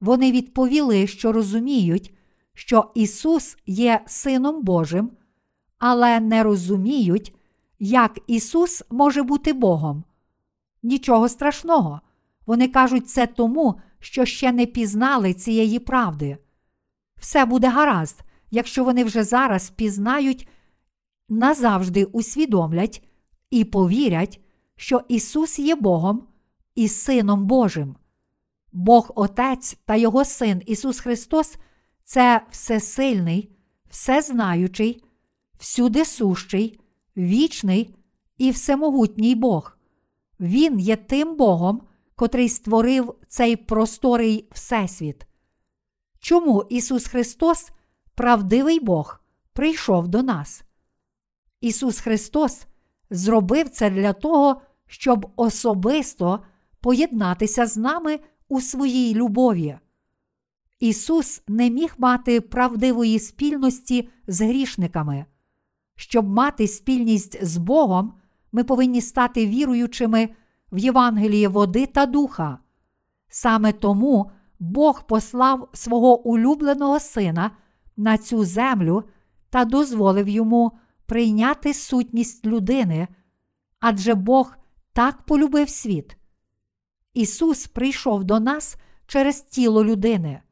вони 0.00 0.32
відповіли, 0.32 1.06
що 1.06 1.32
розуміють, 1.32 2.14
що 2.54 2.90
Ісус 2.94 3.56
є 3.66 4.00
Сином 4.06 4.62
Божим, 4.62 5.10
але 5.78 6.20
не 6.20 6.42
розуміють, 6.42 7.34
як 7.78 8.18
Ісус 8.26 8.82
може 8.90 9.22
бути 9.22 9.52
Богом. 9.52 10.04
Нічого 10.82 11.28
страшного. 11.28 12.00
Вони 12.46 12.68
кажуть 12.68 13.08
це 13.08 13.26
тому, 13.26 13.80
що 13.98 14.24
ще 14.24 14.52
не 14.52 14.66
пізнали 14.66 15.34
цієї 15.34 15.78
правди. 15.78 16.38
Все 17.16 17.44
буде 17.44 17.68
гаразд, 17.68 18.20
якщо 18.50 18.84
вони 18.84 19.04
вже 19.04 19.24
зараз 19.24 19.70
пізнають, 19.70 20.48
назавжди 21.28 22.04
усвідомлять 22.04 23.02
і 23.50 23.64
повірять, 23.64 24.41
що 24.82 25.00
Ісус 25.08 25.58
є 25.58 25.74
Богом 25.74 26.26
і 26.74 26.88
Сином 26.88 27.46
Божим. 27.46 27.96
Бог 28.72 29.12
Отець 29.14 29.78
та 29.84 29.96
Його 29.96 30.24
Син 30.24 30.62
Ісус 30.66 31.00
Христос 31.00 31.56
це 32.04 32.46
всесильний, 32.50 33.56
всезнаючий, 33.90 35.04
всюди 35.58 36.04
сущий, 36.04 36.80
вічний 37.16 37.94
і 38.38 38.50
всемогутній 38.50 39.34
Бог. 39.34 39.78
Він 40.40 40.80
є 40.80 40.96
тим 40.96 41.36
Богом, 41.36 41.82
котрий 42.14 42.48
створив 42.48 43.14
цей 43.28 43.56
просторий 43.56 44.48
Всесвіт. 44.52 45.26
Чому 46.20 46.64
Ісус 46.70 47.06
Христос, 47.06 47.70
правдивий 48.14 48.80
Бог, 48.80 49.20
прийшов 49.52 50.08
до 50.08 50.22
нас? 50.22 50.62
Ісус 51.60 52.00
Христос 52.00 52.66
зробив 53.10 53.68
це 53.68 53.90
для 53.90 54.12
того, 54.12 54.62
щоб 54.92 55.32
особисто 55.36 56.40
поєднатися 56.80 57.66
з 57.66 57.76
нами 57.76 58.20
у 58.48 58.60
своїй 58.60 59.14
любові. 59.14 59.78
Ісус 60.80 61.42
не 61.48 61.70
міг 61.70 61.94
мати 61.98 62.40
правдивої 62.40 63.18
спільності 63.18 64.08
з 64.26 64.40
грішниками. 64.40 65.24
Щоб 65.96 66.28
мати 66.28 66.68
спільність 66.68 67.44
з 67.44 67.56
Богом, 67.56 68.14
ми 68.52 68.64
повинні 68.64 69.00
стати 69.00 69.46
віруючими 69.46 70.28
в 70.72 70.78
Євангеліє 70.78 71.48
води 71.48 71.86
та 71.86 72.06
духа. 72.06 72.58
Саме 73.28 73.72
тому 73.72 74.30
Бог 74.58 75.06
послав 75.06 75.68
свого 75.72 76.20
улюбленого 76.20 77.00
Сина 77.00 77.50
на 77.96 78.18
цю 78.18 78.44
землю 78.44 79.04
та 79.50 79.64
дозволив 79.64 80.28
йому 80.28 80.72
прийняти 81.06 81.74
сутність 81.74 82.46
людини, 82.46 83.08
адже 83.80 84.14
Бог 84.14 84.56
так 84.92 85.22
полюбив 85.22 85.68
світ. 85.68 86.16
Ісус 87.14 87.66
прийшов 87.66 88.24
до 88.24 88.40
нас 88.40 88.76
через 89.06 89.40
тіло 89.40 89.84
людини. 89.84 90.42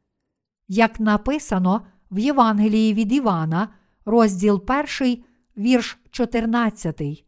Як 0.68 1.00
написано 1.00 1.86
в 2.10 2.18
Євангелії 2.18 2.94
від 2.94 3.12
Івана, 3.12 3.68
розділ 4.04 4.64
1, 5.00 5.24
вірш 5.56 5.98
14. 6.10 7.24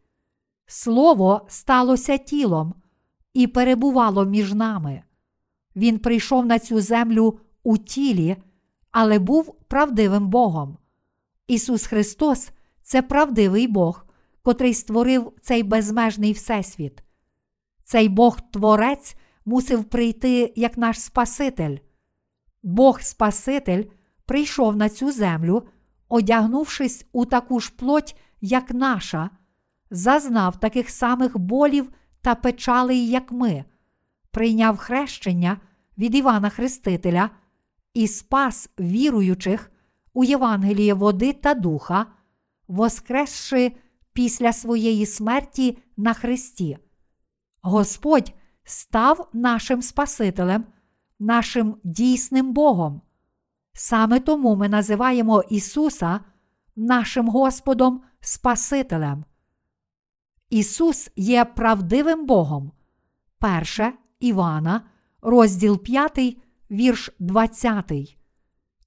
Слово 0.65 1.45
сталося 1.49 2.17
тілом 2.17 2.73
і 3.33 3.47
перебувало 3.47 4.25
між 4.25 4.53
нами. 4.53 5.03
Він 5.75 5.99
прийшов 5.99 6.45
на 6.45 6.59
цю 6.59 6.81
землю 6.81 7.39
у 7.63 7.77
тілі, 7.77 8.37
але 8.91 9.19
був 9.19 9.55
правдивим 9.67 10.27
Богом. 10.27 10.77
Ісус 11.47 11.85
Христос 11.85 12.51
це 12.81 13.01
правдивий 13.01 13.67
Бог, 13.67 14.05
котрий 14.43 14.73
створив 14.73 15.33
цей 15.41 15.63
безмежний 15.63 16.31
Всесвіт. 16.31 17.03
Цей 17.83 18.09
Бог 18.09 18.41
Творець 18.51 19.15
мусив 19.45 19.83
прийти 19.83 20.53
як 20.55 20.77
наш 20.77 21.01
Спаситель. 21.01 21.77
Бог 22.63 23.01
Спаситель 23.01 23.83
прийшов 24.25 24.75
на 24.75 24.89
цю 24.89 25.11
землю, 25.11 25.63
одягнувшись 26.09 27.05
у 27.11 27.25
таку 27.25 27.59
ж 27.59 27.73
плоть, 27.77 28.15
як 28.41 28.71
наша, 28.71 29.29
зазнав 29.91 30.59
таких 30.59 30.89
самих 30.89 31.37
болів 31.37 31.91
та 32.21 32.35
печалей, 32.35 33.09
як 33.09 33.31
ми, 33.31 33.65
прийняв 34.31 34.77
хрещення 34.77 35.57
від 35.97 36.15
Івана 36.15 36.49
Хрестителя 36.49 37.29
і 37.93 38.07
спас 38.07 38.69
віруючих 38.79 39.71
у 40.13 40.23
Євангеліє 40.23 40.93
води 40.93 41.33
та 41.33 41.53
духа, 41.53 42.05
воскресши 42.67 43.71
після 44.13 44.53
своєї 44.53 45.05
смерті 45.05 45.77
на 45.97 46.13
Христі. 46.13 46.77
Господь 47.61 48.33
став 48.63 49.29
нашим 49.33 49.81
Спасителем, 49.81 50.65
нашим 51.19 51.77
дійсним 51.83 52.53
Богом. 52.53 53.01
Саме 53.73 54.19
тому 54.19 54.55
ми 54.55 54.69
називаємо 54.69 55.43
Ісуса 55.49 56.19
нашим 56.75 57.29
Господом 57.29 58.01
Спасителем. 58.19 59.25
Ісус 60.49 61.09
є 61.15 61.45
правдивим 61.45 62.25
Богом. 62.25 62.71
Перше 63.39 63.93
Івана, 64.19 64.81
розділ 65.21 65.83
5, 65.83 66.37
вірш 66.71 67.09
20. 67.19 68.17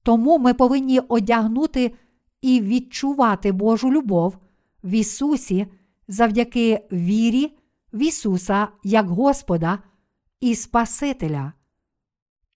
Тому 0.03 0.39
ми 0.39 0.55
повинні 0.55 1.01
одягнути 1.01 1.95
і 2.43 2.61
відчувати 2.61 3.53
Божу 3.53 3.93
любов 3.93 4.39
в 4.87 4.90
Ісусі 4.90 5.66
завдяки 6.09 6.87
вірі 6.92 7.57
в 7.92 8.03
Ісуса 8.03 8.68
як 8.85 9.07
Господа 9.07 9.79
і 10.40 10.55
Спасителя. 10.55 11.53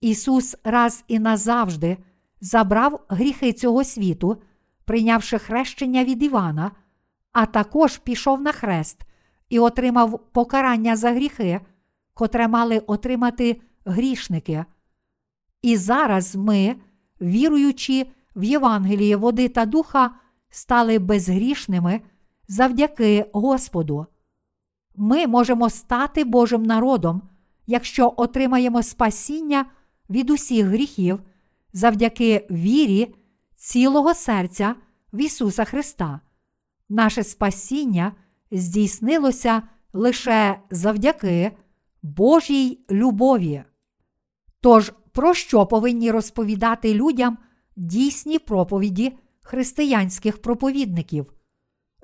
Ісус 0.01 0.57
раз 0.65 1.05
і 1.09 1.19
назавжди 1.19 1.97
забрав 2.41 3.05
гріхи 3.09 3.53
цього 3.53 3.85
світу, 3.85 4.43
прийнявши 4.85 5.39
хрещення 5.39 6.05
від 6.05 6.23
Івана, 6.23 6.71
а 7.33 7.47
також 7.47 7.99
пішов 7.99 8.41
на 8.41 8.53
хрест 8.53 9.01
і 9.49 9.59
отримав 9.59 10.21
покарання 10.33 10.97
за 10.97 11.13
гріхи, 11.13 11.61
котре 12.15 12.49
мали 12.49 12.79
отримати 12.79 13.61
грішники. 13.85 14.65
І 15.63 15.77
зараз 15.77 16.37
ми, 16.37 16.77
віруючи 17.21 18.07
в 18.37 18.45
Євангеліє 18.45 19.17
води 19.17 19.49
та 19.49 19.67
духа, 19.67 20.11
стали 20.51 20.99
безгрішними 20.99 22.01
завдяки 22.51 23.27
Господу. 23.33 24.07
Ми 24.97 25.27
можемо 25.27 25.71
стати 25.71 26.25
Божим 26.25 26.63
народом, 26.63 27.23
якщо 27.67 28.15
отримаємо 28.17 28.83
спасіння 28.83 29.67
від 30.11 30.31
усіх 30.31 30.67
гріхів 30.67 31.21
завдяки 31.73 32.47
вірі 32.51 33.15
цілого 33.57 34.15
серця 34.15 34.75
в 35.13 35.21
Ісуса 35.21 35.65
Христа. 35.65 36.21
Наше 36.89 37.25
спасіння 37.25 38.13
здійснилося 38.51 39.63
лише 39.93 40.61
завдяки 40.71 41.53
Божій 42.03 42.79
любові. 42.91 43.65
Тож, 44.61 44.93
про 45.13 45.35
що 45.35 45.67
повинні 45.67 46.11
розповідати 46.11 46.95
людям 46.95 47.39
дійсні 47.77 48.39
проповіді 48.39 49.13
християнських 49.43 50.43
проповідників? 50.43 51.33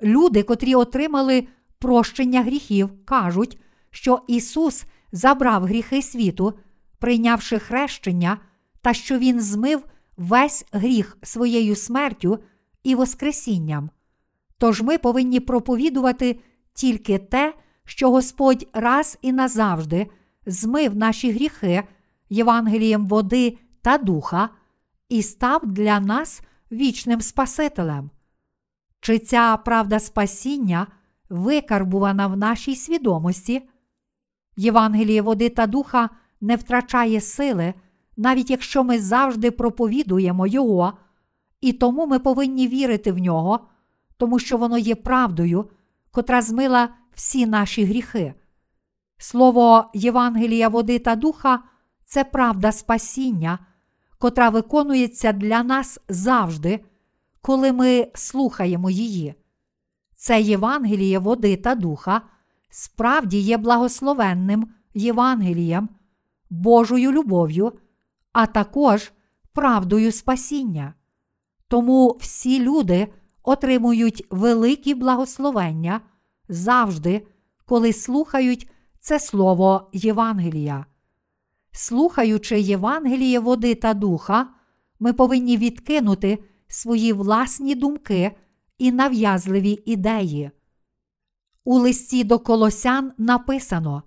Люди, 0.03 0.43
котрі 0.43 0.75
отримали 0.75 1.47
прощення 1.79 2.43
гріхів, 2.43 2.89
кажуть, 3.05 3.59
що 3.91 4.21
Ісус 4.27 4.85
забрав 5.11 5.63
гріхи 5.63 6.01
світу, 6.01 6.53
прийнявши 6.99 7.59
хрещення, 7.59 8.37
та 8.81 8.93
що 8.93 9.17
Він 9.17 9.41
змив 9.41 9.85
весь 10.17 10.65
гріх 10.71 11.17
своєю 11.23 11.75
смертю 11.75 12.39
і 12.83 12.95
Воскресінням. 12.95 13.89
Тож 14.57 14.81
ми 14.81 14.97
повинні 14.97 15.39
проповідувати 15.39 16.39
тільки 16.73 17.17
те, 17.17 17.53
що 17.85 18.11
Господь 18.11 18.67
раз 18.73 19.17
і 19.21 19.31
назавжди 19.31 20.07
змив 20.45 20.95
наші 20.95 21.31
гріхи 21.31 21.83
Євангелієм 22.29 23.07
води 23.07 23.57
та 23.81 23.97
духа 23.97 24.49
і 25.09 25.23
став 25.23 25.61
для 25.65 25.99
нас 25.99 26.41
вічним 26.71 27.21
Спасителем. 27.21 28.09
Чи 29.07 29.19
ця 29.19 29.57
правда 29.57 29.99
спасіння 29.99 30.87
викарбувана 31.29 32.27
в 32.27 32.37
нашій 32.37 32.75
свідомості? 32.75 33.69
Євангеліє 34.57 35.21
води 35.21 35.49
та 35.49 35.67
духа 35.67 36.09
не 36.41 36.55
втрачає 36.55 37.21
сили, 37.21 37.73
навіть 38.17 38.49
якщо 38.49 38.83
ми 38.83 38.99
завжди 38.99 39.51
проповідуємо 39.51 40.47
Його, 40.47 40.93
і 41.61 41.73
тому 41.73 42.07
ми 42.07 42.19
повинні 42.19 42.67
вірити 42.67 43.11
в 43.11 43.17
нього, 43.17 43.59
тому 44.17 44.39
що 44.39 44.57
воно 44.57 44.77
є 44.77 44.95
правдою, 44.95 45.69
котра 46.11 46.41
змила 46.41 46.89
всі 47.13 47.45
наші 47.45 47.85
гріхи. 47.85 48.33
Слово 49.17 49.91
Євангелія 49.93 50.69
води 50.69 50.99
та 50.99 51.15
духа 51.15 51.59
це 52.05 52.23
правда 52.23 52.71
спасіння, 52.71 53.59
котра 54.17 54.49
виконується 54.49 55.31
для 55.31 55.63
нас 55.63 55.99
завжди, 56.09 56.79
коли 57.47 57.71
ми 57.71 58.07
слухаємо 58.13 58.89
її. 58.89 59.33
Це 60.15 60.41
Євангеліє 60.41 61.19
води 61.19 61.55
та 61.55 61.75
духа 61.75 62.21
справді 62.69 63.39
є 63.39 63.57
благословенним 63.57 64.67
Євангелієм, 64.93 65.89
Божою 66.49 67.11
любов'ю, 67.11 67.71
а 68.33 68.45
також 68.45 69.11
правдою 69.53 70.11
спасіння. 70.11 70.93
Тому 71.67 72.17
всі 72.21 72.59
люди 72.59 73.07
отримують 73.43 74.25
великі 74.29 74.93
благословення 74.93 76.01
завжди, 76.49 77.27
коли 77.65 77.93
слухають 77.93 78.69
це 78.99 79.19
слово 79.19 79.89
Євангелія. 79.93 80.85
Слухаючи 81.71 82.59
Євангеліє 82.59 83.39
води 83.39 83.75
та 83.75 83.93
духа, 83.93 84.47
ми 84.99 85.13
повинні 85.13 85.57
відкинути 85.57 86.39
свої 86.67 87.13
власні 87.13 87.75
думки 87.75 88.31
і 88.77 88.91
нав'язливі 88.91 89.83
ідеї. 89.85 90.51
У 91.63 91.77
листі 91.77 92.23
до 92.23 92.39
Колосян 92.39 93.11
написано: 93.17 94.03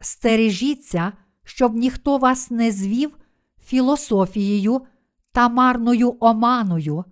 Стережіться, 0.00 1.12
щоб 1.44 1.74
ніхто 1.74 2.18
вас 2.18 2.50
не 2.50 2.72
звів 2.72 3.16
філософією 3.64 4.80
та 5.32 5.48
марною 5.48 6.16
оманою. 6.20 7.04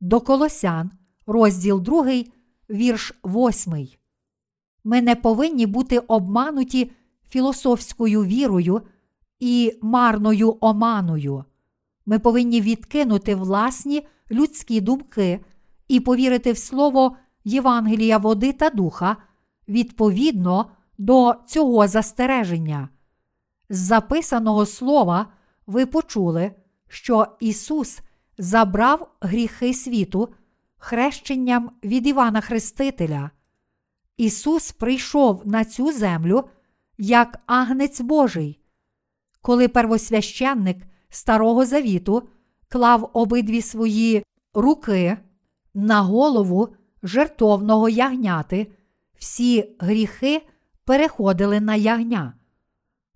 До 0.00 0.20
Колосян, 0.20 0.90
розділ 1.26 1.80
2, 1.80 2.24
вірш 2.70 3.12
8. 3.24 3.88
Ми 4.84 5.02
не 5.02 5.16
повинні 5.16 5.66
бути 5.66 5.98
обмануті 5.98 6.92
філософською 7.28 8.24
вірою 8.24 8.82
і 9.40 9.78
марною 9.82 10.56
оманою. 10.60 11.44
Ми 12.06 12.18
повинні 12.18 12.60
відкинути 12.60 13.34
власні 13.34 14.06
людські 14.30 14.80
думки 14.80 15.40
і 15.88 16.00
повірити 16.00 16.52
в 16.52 16.58
слово 16.58 17.16
Євангелія 17.44 18.18
води 18.18 18.52
та 18.52 18.70
духа 18.70 19.16
відповідно 19.68 20.70
до 20.98 21.34
цього 21.46 21.88
застереження. 21.88 22.88
З 23.68 23.78
записаного 23.78 24.66
слова 24.66 25.26
ви 25.66 25.86
почули, 25.86 26.52
що 26.88 27.26
Ісус 27.40 28.00
забрав 28.38 29.10
гріхи 29.20 29.74
світу 29.74 30.28
хрещенням 30.76 31.70
від 31.84 32.06
Івана 32.06 32.40
Хрестителя. 32.40 33.30
Ісус 34.16 34.72
прийшов 34.72 35.42
на 35.44 35.64
цю 35.64 35.92
землю 35.92 36.44
як 36.98 37.38
агнець 37.46 38.00
Божий. 38.00 38.60
Коли 39.42 39.68
первосвященник 39.68 40.76
Старого 41.10 41.66
Завіту 41.66 42.28
клав 42.68 43.10
обидві 43.12 43.62
свої 43.62 44.24
руки 44.54 45.18
на 45.74 46.00
голову 46.00 46.68
жертовного 47.02 47.88
ягняти, 47.88 48.72
всі 49.18 49.76
гріхи 49.78 50.46
переходили 50.84 51.60
на 51.60 51.74
ягня. 51.74 52.34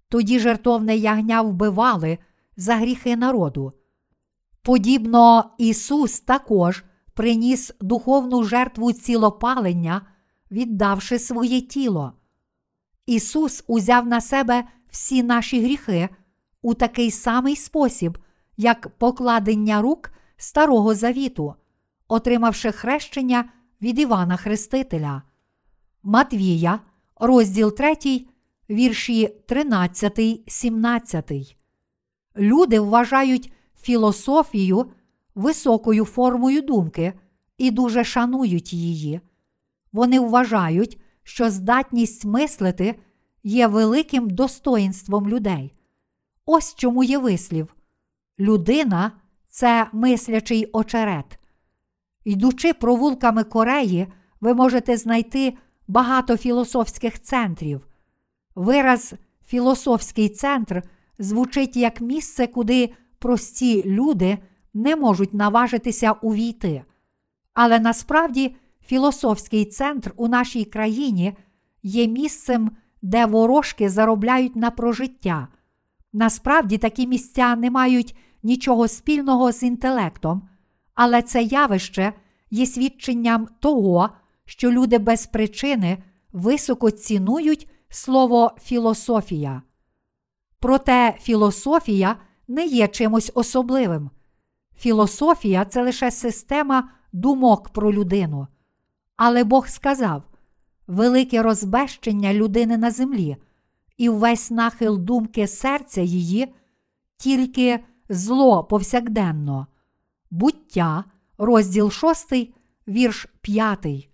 Тоді 0.09 0.38
жертовне 0.38 0.96
ягня 0.96 1.42
вбивали 1.42 2.18
за 2.57 2.76
гріхи 2.76 3.16
народу. 3.16 3.72
Подібно 4.62 5.50
Ісус 5.59 6.20
також 6.20 6.85
приніс 7.14 7.72
духовну 7.80 8.44
жертву 8.44 8.92
цілопалення, 8.92 10.07
віддавши 10.50 11.18
своє 11.18 11.61
тіло. 11.61 12.12
Ісус 13.07 13.64
узяв 13.66 14.07
на 14.07 14.20
себе 14.20 14.64
всі 14.90 15.22
наші 15.22 15.62
гріхи 15.62 16.09
у 16.64 16.74
такий 16.74 17.11
самий 17.11 17.57
спосіб, 17.57 18.18
як 18.57 18.88
покладення 18.98 19.83
рук 19.83 20.11
Старого 20.37 20.94
Завіту, 20.94 21.55
отримавши 22.09 22.72
хрещення 22.72 23.44
від 23.83 23.98
Івана 23.98 24.37
Хрестителя. 24.37 25.22
Матвія, 26.03 26.81
розділ 27.16 27.74
3, 27.74 28.27
вірші 28.70 29.29
13, 29.46 30.20
17. 30.46 31.57
Люди 32.37 32.81
вважають 32.81 33.53
філософію 33.81 34.87
високою 35.35 36.05
формою 36.05 36.62
думки 36.62 37.12
і 37.59 37.70
дуже 37.70 38.05
шанують 38.05 38.72
її. 38.72 39.20
Вони 39.92 40.20
вважають, 40.20 41.00
що 41.22 41.50
здатність 41.50 42.24
мислити 42.24 42.94
є 43.42 43.66
великим 43.66 44.31
достоїнством 44.31 45.29
людей. 45.29 45.74
Ось 46.46 46.74
чому 46.74 47.04
є 47.04 47.18
вислів. 47.18 47.74
Людина 48.38 49.12
це 49.48 49.87
мислячий 49.92 50.70
очерет. 50.72 51.38
Йдучи 52.24 52.72
провулками 52.72 53.44
Кореї, 53.44 54.07
ви 54.40 54.54
можете 54.54 54.96
знайти 54.96 55.54
багато 55.88 56.37
філософських 56.37 57.22
центрів. 57.22 57.87
Вираз 58.54 59.14
філософський 59.46 60.28
центр 60.28 60.83
звучить 61.18 61.76
як 61.76 62.00
місце, 62.00 62.46
куди 62.46 62.94
прості 63.18 63.83
люди 63.87 64.38
не 64.74 64.96
можуть 64.96 65.35
наважитися 65.35 66.12
увійти. 66.12 66.83
Але 67.54 67.78
насправді 67.78 68.57
філософський 68.87 69.64
центр 69.64 70.12
у 70.16 70.28
нашій 70.28 70.64
країні 70.64 71.37
є 71.83 72.07
місцем, 72.07 72.70
де 73.02 73.26
ворожки 73.26 73.88
заробляють 73.88 74.57
на 74.57 74.70
прожиття. 74.70 75.48
Насправді 76.16 76.79
такі 76.79 77.07
місця 77.07 77.57
не 77.57 77.70
мають 77.70 78.16
нічого 78.42 78.88
спільного 78.88 79.53
з 79.53 79.62
інтелектом, 79.62 80.48
але 80.94 81.22
це 81.22 81.42
явище 81.42 82.12
є 82.50 82.66
свідченням 82.66 83.48
того, 83.61 84.11
що 84.44 84.70
люди 84.70 84.98
без 84.98 85.27
причини 85.27 85.98
високо 86.33 86.90
цінують 86.90 87.68
слово 87.88 88.53
філософія. 88.62 89.62
Проте 90.61 91.14
філософія 91.20 92.16
не 92.48 92.66
є 92.66 92.88
чимось 92.88 93.33
особливим. 93.35 94.11
Філософія 94.79 95.64
це 95.64 95.83
лише 95.83 96.11
система 96.11 96.90
думок 97.12 97.68
про 97.68 97.92
людину. 97.92 98.46
Але 99.16 99.44
Бог 99.44 99.68
сказав 99.68 100.22
велике 100.87 101.42
розбещення 101.42 102.35
людини 102.35 102.79
на 102.79 102.90
землі, 102.90 103.37
і 103.96 104.09
весь 104.09 104.50
нахил 104.50 104.98
думки 104.98 105.46
серця 105.46 106.00
її, 106.00 106.54
тільки 107.16 107.85
зло 108.09 108.64
повсякденно. 108.64 109.66
Буття, 110.30 111.04
розділ 111.38 111.90
6, 111.90 112.35
вірш 112.88 113.26
5. 113.40 114.09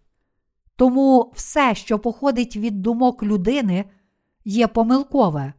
Тому 0.76 1.32
все, 1.34 1.74
що 1.74 1.98
походить 1.98 2.56
від 2.56 2.82
думок 2.82 3.22
людини, 3.22 3.84
є 4.44 4.66
помилкове, 4.66 5.52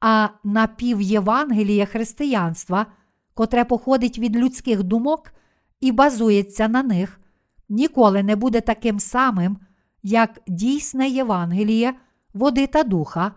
а 0.00 0.28
напівєвангеліє 0.44 1.86
християнства, 1.86 2.86
котре 3.34 3.64
походить 3.64 4.18
від 4.18 4.36
людських 4.36 4.82
думок 4.82 5.32
і 5.80 5.92
базується 5.92 6.68
на 6.68 6.82
них, 6.82 7.20
ніколи 7.68 8.22
не 8.22 8.36
буде 8.36 8.60
таким 8.60 9.00
самим, 9.00 9.58
як 10.02 10.40
дійсне 10.46 11.08
Євангеліє, 11.08 11.94
води 12.38 12.66
та 12.66 12.82
духа, 12.82 13.32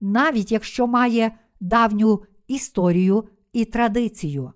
навіть 0.00 0.52
якщо 0.52 0.86
має 0.86 1.32
давню 1.60 2.22
історію 2.48 3.24
і 3.52 3.64
традицію. 3.64 4.52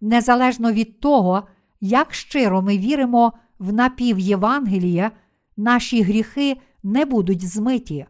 Незалежно 0.00 0.72
від 0.72 1.00
того, 1.00 1.42
як 1.80 2.14
щиро 2.14 2.62
ми 2.62 2.78
віримо 2.78 3.32
в 3.58 3.72
напівєвангелія, 3.72 5.10
наші 5.56 6.02
гріхи 6.02 6.56
не 6.82 7.04
будуть 7.04 7.48
змиті. 7.48 8.06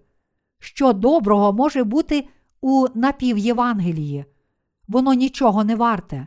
Що 0.58 0.92
доброго 0.92 1.52
може 1.52 1.84
бути 1.84 2.28
у 2.60 2.86
напівєвангелії? 2.94 4.24
Воно 4.88 5.12
нічого 5.12 5.64
не 5.64 5.76
варте. 5.76 6.26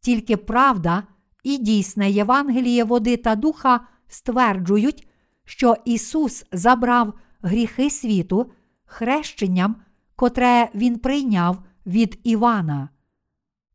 Тільки 0.00 0.36
правда 0.36 1.02
і 1.42 1.58
дійсне 1.58 2.10
Євангеліє 2.10 2.84
води 2.84 3.16
та 3.16 3.34
духа 3.34 3.80
стверджують, 4.08 5.08
що 5.44 5.76
Ісус 5.84 6.44
забрав 6.52 7.14
гріхи 7.42 7.90
світу 7.90 8.50
хрещенням, 8.84 9.76
котре 10.16 10.68
Він 10.74 10.98
прийняв 10.98 11.62
від 11.86 12.20
Івана. 12.22 12.88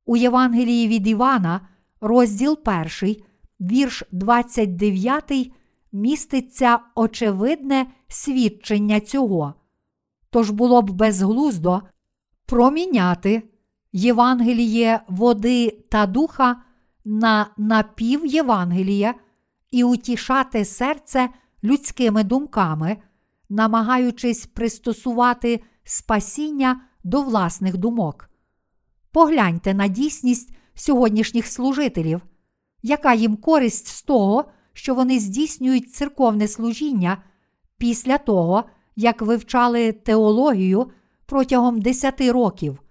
У 0.06 0.18
Євангелії 0.18 0.88
від 0.88 1.08
Івана, 1.08 1.68
розділ 2.02 2.60
1, 3.02 3.16
вірш 3.62 4.04
29, 4.12 5.52
міститься 5.92 6.80
очевидне 6.96 7.86
свідчення 8.08 9.00
цього. 9.00 9.54
Тож 10.30 10.50
було 10.50 10.82
б 10.82 10.92
безглуздо 10.92 11.82
проміняти 12.46 13.44
Євангеліє 13.92 15.02
води 15.08 15.86
та 15.90 16.06
духа 16.06 16.62
на 17.06 17.48
напівєвангелія 17.58 19.16
і 19.72 19.84
утішати 19.84 20.66
серце 20.66 21.30
людськими 21.64 22.24
думками, 22.24 22.98
намагаючись 23.50 24.46
пристосувати 24.46 25.64
спасіння 25.84 26.82
до 27.04 27.22
власних 27.22 27.78
думок. 27.78 28.30
Погляньте 29.12 29.74
на 29.74 29.88
дійсність 29.88 30.56
сьогоднішніх 30.74 31.48
служителів, 31.48 32.22
яка 32.84 33.14
їм 33.14 33.36
користь 33.36 33.88
з 33.88 34.02
того, 34.02 34.46
що 34.74 34.96
вони 34.96 35.20
здійснюють 35.20 35.94
церковне 35.94 36.48
служіння 36.48 37.18
після 37.78 38.18
того, 38.18 38.64
як 38.96 39.22
вивчали 39.22 39.92
теологію 39.92 40.92
протягом 41.26 41.82
10 41.82 42.22
років, 42.22 42.82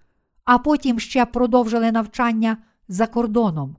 а 0.43 0.57
потім 0.57 0.99
ще 0.99 1.25
продовжили 1.25 1.91
навчання 1.91 2.57
за 2.87 3.07
кордоном. 3.07 3.75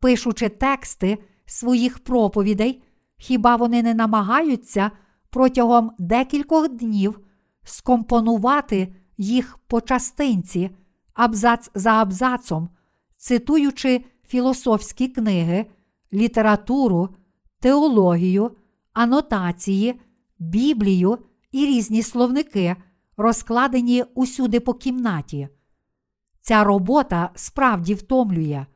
Пишучи 0.00 0.48
тексти 0.48 1.18
своїх 1.46 1.98
проповідей, 1.98 2.82
хіба 3.16 3.56
вони 3.56 3.82
не 3.82 3.94
намагаються 3.94 4.90
протягом 5.34 5.92
декількох 5.98 6.68
днів 6.68 7.20
скомпонувати 7.64 8.94
їх 9.16 9.58
по 9.66 9.80
частинці, 9.80 10.70
абзац 11.14 11.70
за 11.74 11.90
абзацом, 11.90 12.68
цитуючи 13.16 14.04
філософські 14.26 15.08
книги, 15.08 15.66
літературу, 16.12 17.08
теологію, 17.60 18.50
анотації, 18.92 20.00
Біблію 20.38 21.18
і 21.52 21.66
різні 21.66 22.02
словники, 22.02 22.76
розкладені 23.16 24.04
усюди 24.14 24.60
по 24.60 24.74
кімнаті. 24.74 25.48
Ця 26.40 26.64
робота 26.64 27.30
справді 27.34 27.94
втомлює. 27.94 28.66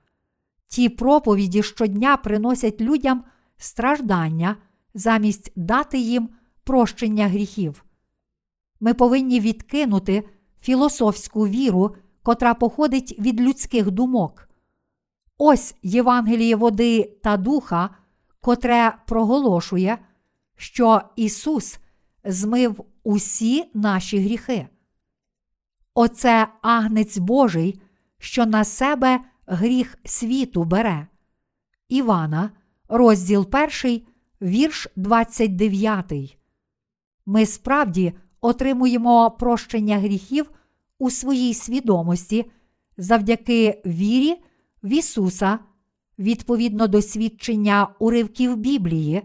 Ті 0.69 0.89
проповіді 0.89 1.63
щодня 1.63 2.17
приносять 2.17 2.81
людям 2.81 3.25
страждання 3.57 4.57
замість 4.95 5.53
дати 5.57 5.99
їм 5.99 6.29
прощення 6.69 7.29
гріхів. 7.29 7.85
Ми 8.81 8.95
повинні 8.95 9.41
відкинути 9.41 10.29
філософську 10.61 11.49
віру, 11.49 11.97
котра 12.23 12.55
походить 12.55 13.17
від 13.19 13.41
людських 13.41 13.91
думок. 13.91 14.49
Ось 15.39 15.75
Євангеліє 15.83 16.57
води 16.57 17.19
та 17.23 17.37
духа, 17.37 17.91
котре 18.41 18.95
проголошує, 19.07 19.99
що 20.57 21.03
Ісус 21.17 21.79
змив 22.25 22.85
усі 23.05 23.71
наші 23.75 24.19
гріхи. 24.19 24.69
Оце 25.95 26.49
агнець 26.63 27.19
Божий, 27.19 27.81
що 28.19 28.47
на 28.47 28.65
себе 28.65 29.21
гріх 29.47 29.99
світу 30.05 30.65
бере. 30.65 31.07
Івана, 31.89 32.51
розділ 32.89 33.49
1, 33.85 34.03
вірш 34.43 34.89
29. 34.97 36.38
Ми 37.31 37.47
справді 37.47 38.13
отримуємо 38.41 39.31
прощення 39.31 39.99
гріхів 39.99 40.51
у 40.99 41.11
своїй 41.11 41.55
свідомості 41.55 42.51
завдяки 42.97 43.83
вірі 43.87 44.37
в 44.83 44.93
Ісуса, 44.93 45.59
відповідно 46.19 46.87
до 46.89 47.03
свідчення 47.03 47.89
уривків 47.99 48.57
Біблії, 48.57 49.23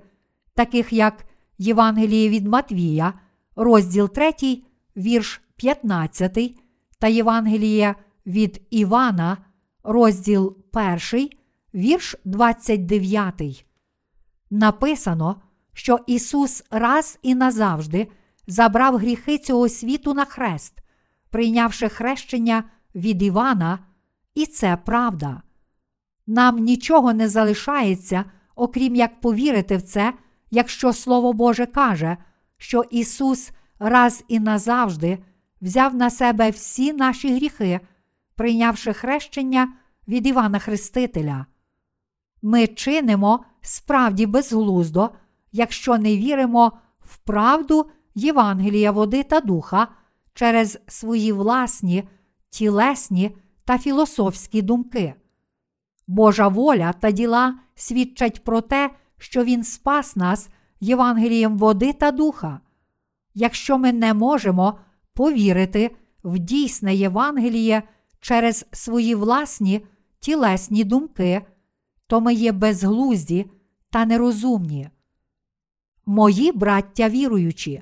таких 0.54 0.94
як 0.94 1.26
Євангеліє 1.58 2.30
від 2.30 2.48
Матвія, 2.48 3.14
розділ 3.56 4.10
3, 4.10 4.34
вірш 4.98 5.42
15 5.56 6.56
та 7.00 7.08
Євангеліє 7.08 7.96
від 8.26 8.62
Івана, 8.70 9.38
розділ 9.84 10.58
1, 11.12 11.30
вірш 11.74 12.16
29. 12.26 13.66
Написано, 14.50 15.42
що 15.74 16.00
Ісус 16.08 16.64
раз 16.72 17.20
і 17.22 17.36
назавжди 17.36 18.08
забрав 18.48 18.98
гріхи 18.98 19.38
цього 19.38 19.70
світу 19.70 20.14
на 20.14 20.26
хрест, 20.26 20.74
прийнявши 21.30 21.90
хрещення 21.90 22.64
від 22.96 23.22
Івана, 23.22 23.80
і 24.36 24.46
це 24.46 24.78
правда. 24.86 25.42
Нам 26.28 26.60
нічого 26.60 27.14
не 27.14 27.30
залишається, 27.30 28.26
окрім 28.56 28.96
як 28.96 29.22
повірити 29.22 29.78
в 29.78 29.82
це, 29.82 30.14
якщо 30.52 30.94
Слово 30.94 31.34
Боже 31.34 31.66
каже, 31.66 32.18
що 32.58 32.84
Ісус 32.92 33.52
раз 33.80 34.24
і 34.28 34.40
назавжди 34.40 35.18
взяв 35.62 35.96
на 35.96 36.10
себе 36.10 36.50
всі 36.50 36.94
наші 36.94 37.36
гріхи, 37.36 37.80
прийнявши 38.36 38.94
хрещення 38.94 39.74
від 40.08 40.28
Івана 40.28 40.60
Хрестителя. 40.60 41.46
Ми 42.42 42.68
чинимо 42.68 43.46
справді 43.62 44.26
безглуздо, 44.26 45.10
якщо 45.54 45.98
не 45.98 46.18
віримо 46.18 46.72
в 47.00 47.18
правду 47.18 47.90
Євангелія 48.16 48.92
води 48.92 49.24
та 49.24 49.40
духа 49.40 49.88
через 50.34 50.80
свої 50.88 51.32
власні, 51.32 52.04
тілесні 52.50 53.36
та 53.66 53.78
філософські 53.78 54.62
думки. 54.62 55.14
Божа 56.08 56.48
воля 56.48 56.94
та 56.94 57.12
діла 57.12 57.56
свідчать 57.76 58.44
про 58.44 58.62
те, 58.62 58.90
що 59.18 59.44
Він 59.44 59.64
спас 59.64 60.16
нас 60.16 60.50
Євангелієм 60.80 61.58
води 61.58 61.94
та 61.94 62.12
духа. 62.12 62.60
Якщо 63.34 63.78
ми 63.78 63.94
не 63.94 64.14
можемо 64.14 64.80
повірити 65.14 65.96
в 66.24 66.40
дійсне 66.40 66.96
Євангеліє 66.96 67.84
через 68.20 68.66
свої 68.72 69.16
власні 69.16 69.86
тілесні 70.20 70.84
думки, 70.84 71.42
то 72.08 72.22
ми 72.22 72.34
є 72.34 72.52
безглузді 72.52 73.46
та 73.90 74.06
нерозумні. 74.06 74.90
Мої 76.06 76.52
браття 76.52 77.10
віруючі, 77.10 77.82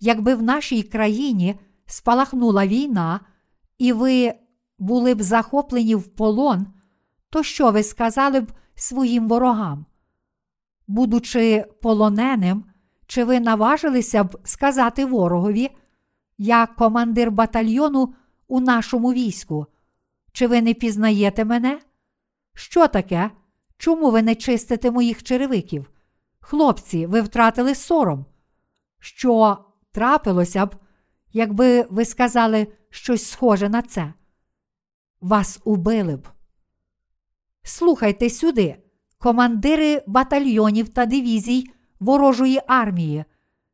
якби 0.00 0.34
в 0.34 0.42
нашій 0.42 0.82
країні 0.82 1.60
спалахнула 1.86 2.66
війна, 2.66 3.20
і 3.78 3.92
ви 3.92 4.34
були 4.78 5.14
б 5.14 5.22
захоплені 5.22 5.94
в 5.94 6.06
полон, 6.06 6.66
то 7.30 7.42
що 7.42 7.70
ви 7.70 7.82
сказали 7.82 8.40
б 8.40 8.52
своїм 8.74 9.28
ворогам? 9.28 9.86
Будучи 10.86 11.64
полоненим, 11.82 12.64
чи 13.06 13.24
ви 13.24 13.40
наважилися 13.40 14.24
б 14.24 14.38
сказати 14.44 15.04
ворогові, 15.04 15.70
я 16.38 16.66
командир 16.66 17.30
батальйону 17.30 18.14
у 18.48 18.60
нашому 18.60 19.12
війську? 19.12 19.66
Чи 20.32 20.46
ви 20.46 20.62
не 20.62 20.74
пізнаєте 20.74 21.44
мене? 21.44 21.80
Що 22.54 22.88
таке? 22.88 23.30
Чому 23.76 24.10
ви 24.10 24.22
не 24.22 24.34
чистите 24.34 24.90
моїх 24.90 25.22
черевиків? 25.22 25.90
Хлопці, 26.44 27.06
ви 27.06 27.20
втратили 27.20 27.74
сором. 27.74 28.26
Що 28.98 29.58
трапилося 29.92 30.66
б, 30.66 30.76
якби 31.32 31.86
ви 31.90 32.04
сказали 32.04 32.66
щось 32.90 33.30
схоже 33.30 33.68
на 33.68 33.82
це? 33.82 34.12
Вас 35.20 35.60
убили 35.64 36.16
б. 36.16 36.28
Слухайте 37.62 38.30
сюди, 38.30 38.76
командири 39.18 40.02
батальйонів 40.06 40.88
та 40.88 41.06
дивізій 41.06 41.70
ворожої 42.00 42.60
армії. 42.66 43.24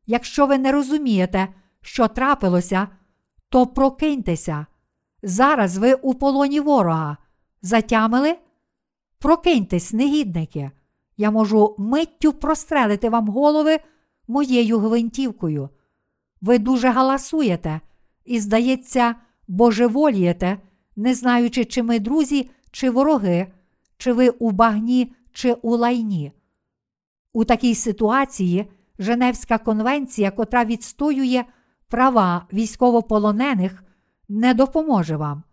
Якщо 0.05 0.45
ви 0.45 0.57
не 0.57 0.71
розумієте, 0.71 1.47
що 1.81 2.07
трапилося, 2.07 2.87
то 3.49 3.67
прокиньтеся. 3.67 4.65
Зараз 5.23 5.77
ви 5.77 5.93
у 5.93 6.13
полоні 6.13 6.59
ворога. 6.59 7.17
Затямили? 7.61 8.37
Прокиньтесь, 9.19 9.93
негідники. 9.93 10.71
Я 11.19 11.31
можу 11.31 11.75
миттю 11.77 12.33
прострелити 12.33 13.09
вам 13.09 13.27
голови 13.27 13.79
моєю 14.27 14.79
гвинтівкою. 14.79 15.69
Ви 16.41 16.59
дуже 16.59 16.89
галасуєте 16.89 17.81
і, 18.25 18.39
здається, 18.39 19.15
божеволієте, 19.47 20.57
не 20.95 21.13
знаючи, 21.13 21.65
чи 21.65 21.83
ми 21.83 21.99
друзі, 21.99 22.49
чи 22.71 22.89
вороги, 22.89 23.47
чи 23.97 24.13
ви 24.13 24.29
у 24.29 24.51
багні, 24.51 25.13
чи 25.33 25.53
у 25.53 25.75
лайні. 25.75 26.31
У 27.33 27.45
такій 27.45 27.75
ситуації 27.75 28.71
Женевська 28.99 29.57
конвенція, 29.57 30.31
котра 30.31 30.65
відстоює 30.65 31.43
права 31.87 32.47
військовополонених, 32.53 33.83
не 34.29 34.53
допоможе 34.53 35.17
вам. 35.17 35.43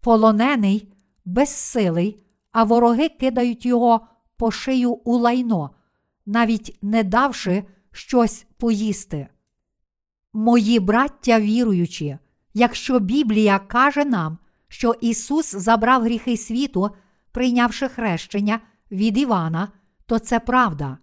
Полонений 0.00 0.92
безсилий, 1.24 2.22
а 2.52 2.64
вороги 2.64 3.08
кидають 3.08 3.66
його 3.66 4.00
по 4.40 4.50
шию 4.50 4.92
у 5.04 5.16
лайно, 5.16 5.70
навіть 6.26 6.78
не 6.82 7.02
давши 7.04 7.64
щось 7.92 8.46
поїсти. 8.58 9.28
Мої 10.32 10.80
браття 10.80 11.40
віруючі, 11.40 12.18
якщо 12.54 12.98
Біблія 12.98 13.58
каже 13.58 14.04
нам, 14.04 14.38
що 14.68 14.94
Ісус 15.00 15.54
забрав 15.54 16.02
гріхи 16.02 16.36
світу, 16.36 16.90
прийнявши 17.32 17.88
хрещення 17.88 18.60
від 18.90 19.18
Івана, 19.18 19.68
то 20.06 20.18
це 20.18 20.40
правда. 20.40 20.98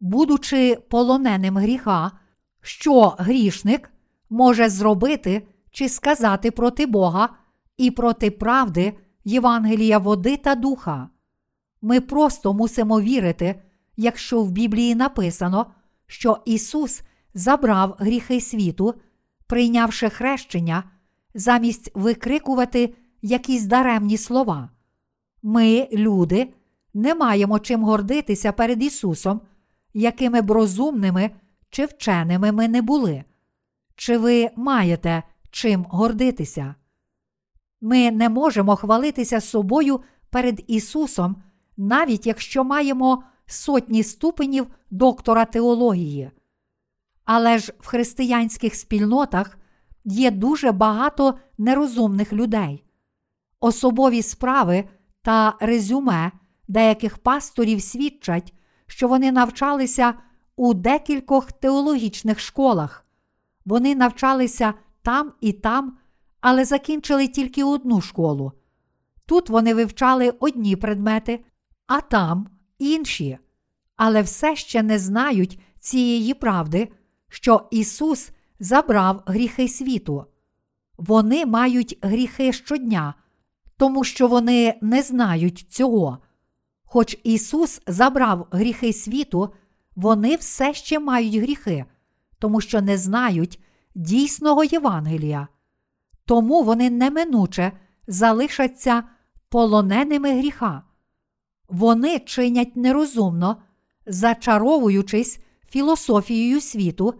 Будучи 0.00 0.76
полоненим 0.90 1.56
гріха, 1.56 2.12
що 2.60 3.08
грішник 3.18 3.90
може 4.30 4.68
зробити 4.68 5.46
чи 5.70 5.88
сказати 5.88 6.50
проти 6.50 6.86
Бога 6.86 7.28
і 7.76 7.90
проти 7.90 8.30
правди 8.30 8.98
Євангелія 9.24 9.98
води 9.98 10.36
та 10.36 10.54
духа. 10.54 11.08
Ми 11.82 12.00
просто 12.00 12.54
мусимо 12.54 13.00
вірити, 13.00 13.62
якщо 13.96 14.42
в 14.42 14.50
Біблії 14.50 14.94
написано, 14.94 15.66
що 16.06 16.38
Ісус 16.44 17.02
забрав 17.34 17.96
гріхи 17.98 18.40
світу, 18.40 18.94
прийнявши 19.46 20.10
хрещення 20.10 20.84
замість 21.34 21.90
викрикувати 21.94 22.94
якісь 23.22 23.64
даремні 23.64 24.16
слова. 24.16 24.70
Ми, 25.42 25.88
люди, 25.92 26.52
не 26.94 27.14
маємо 27.14 27.58
чим 27.58 27.84
гордитися 27.84 28.52
перед 28.52 28.82
Ісусом, 28.82 29.40
якими 29.94 30.42
б 30.42 30.50
розумними 30.50 31.30
чи 31.70 31.84
вченими 31.84 32.52
ми 32.52 32.68
не 32.68 32.82
були. 32.82 33.24
Чи 33.96 34.18
ви 34.18 34.50
маєте 34.56 35.22
чим 35.50 35.86
гордитися? 35.90 36.74
Ми 37.80 38.10
не 38.10 38.28
можемо 38.28 38.76
хвалитися 38.76 39.40
собою 39.40 40.00
перед 40.30 40.64
Ісусом, 40.66 41.42
навіть 41.80 42.26
якщо 42.26 42.64
маємо 42.64 43.22
сотні 43.46 44.02
ступенів 44.02 44.66
доктора 44.90 45.44
теології. 45.44 46.30
Але 47.24 47.58
ж 47.58 47.72
в 47.78 47.86
християнських 47.86 48.74
спільнотах 48.74 49.58
є 50.04 50.30
дуже 50.30 50.72
багато 50.72 51.34
нерозумних 51.58 52.32
людей. 52.32 52.84
Особові 53.60 54.22
справи 54.22 54.84
та 55.22 55.54
резюме 55.60 56.32
деяких 56.68 57.18
пасторів 57.18 57.82
свідчать, 57.82 58.54
що 58.86 59.08
вони 59.08 59.32
навчалися 59.32 60.14
у 60.56 60.74
декількох 60.74 61.52
теологічних 61.52 62.40
школах. 62.40 63.06
Вони 63.64 63.94
навчалися 63.94 64.74
там 65.02 65.32
і 65.40 65.52
там, 65.52 65.98
але 66.40 66.64
закінчили 66.64 67.28
тільки 67.28 67.64
одну 67.64 68.00
школу. 68.00 68.52
Тут 69.26 69.50
вони 69.50 69.74
вивчали 69.74 70.34
одні 70.40 70.76
предмети, 70.76 71.44
а 71.90 72.00
там 72.00 72.48
інші, 72.78 73.38
але 73.96 74.22
все 74.22 74.56
ще 74.56 74.82
не 74.82 74.98
знають 74.98 75.60
цієї 75.80 76.34
правди, 76.34 76.88
що 77.28 77.68
Ісус 77.70 78.30
забрав 78.60 79.22
гріхи 79.26 79.68
світу. 79.68 80.24
Вони 80.98 81.46
мають 81.46 81.98
гріхи 82.02 82.52
щодня, 82.52 83.14
тому 83.76 84.04
що 84.04 84.28
вони 84.28 84.78
не 84.82 85.02
знають 85.02 85.66
цього. 85.70 86.18
Хоч 86.84 87.18
Ісус 87.24 87.82
забрав 87.86 88.46
гріхи 88.50 88.92
світу, 88.92 89.52
вони 89.96 90.36
все 90.36 90.74
ще 90.74 90.98
мають 90.98 91.34
гріхи, 91.34 91.84
тому 92.38 92.60
що 92.60 92.80
не 92.80 92.98
знають 92.98 93.60
дійсного 93.94 94.64
Євангелія. 94.64 95.48
Тому 96.24 96.62
вони 96.62 96.90
неминуче 96.90 97.72
залишаться 98.06 99.02
полоненими 99.48 100.38
гріха. 100.38 100.82
Вони 101.70 102.18
чинять 102.18 102.76
нерозумно, 102.76 103.56
зачаровуючись 104.06 105.40
філософією 105.68 106.60
світу, 106.60 107.14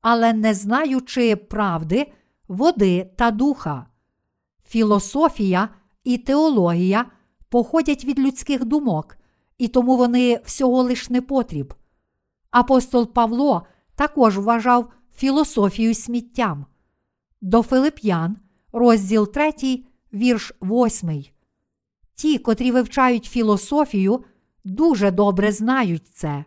але 0.00 0.32
не 0.32 0.54
знаючи 0.54 1.36
правди, 1.36 2.12
води 2.48 3.10
та 3.16 3.30
духа. 3.30 3.86
Філософія 4.68 5.68
і 6.04 6.18
теологія 6.18 7.06
походять 7.48 8.04
від 8.04 8.18
людських 8.18 8.64
думок, 8.64 9.16
і 9.58 9.68
тому 9.68 9.96
вони 9.96 10.40
всього 10.44 10.82
лиш 10.82 11.10
не 11.10 11.22
потріб. 11.22 11.74
Апостол 12.50 13.12
Павло 13.12 13.66
також 13.94 14.38
вважав 14.38 14.92
філософію 15.16 15.94
сміттям. 15.94 16.66
До 17.40 17.62
Филип'ян, 17.62 18.36
розділ 18.72 19.32
3, 19.32 19.52
вірш 20.12 20.52
8. 20.62 21.35
Ті, 22.16 22.38
котрі 22.38 22.70
вивчають 22.70 23.24
філософію, 23.24 24.24
дуже 24.64 25.10
добре 25.10 25.52
знають 25.52 26.08
це. 26.08 26.44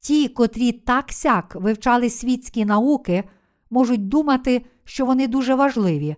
Ті, 0.00 0.28
котрі 0.28 0.72
так 0.72 1.12
сяк 1.12 1.54
вивчали 1.54 2.10
світські 2.10 2.64
науки, 2.64 3.24
можуть 3.70 4.08
думати, 4.08 4.66
що 4.84 5.06
вони 5.06 5.28
дуже 5.28 5.54
важливі, 5.54 6.16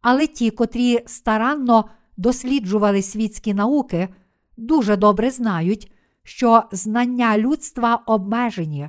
але 0.00 0.26
ті, 0.26 0.50
котрі 0.50 1.00
старанно 1.06 1.84
досліджували 2.16 3.02
світські 3.02 3.54
науки, 3.54 4.08
дуже 4.56 4.96
добре 4.96 5.30
знають, 5.30 5.92
що 6.22 6.62
знання 6.72 7.38
людства 7.38 7.96
обмежені. 8.06 8.88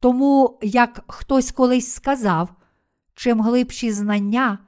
Тому, 0.00 0.58
як 0.62 1.04
хтось 1.08 1.52
колись 1.52 1.92
сказав, 1.92 2.48
чим 3.14 3.40
глибші 3.40 3.92
знання, 3.92 4.58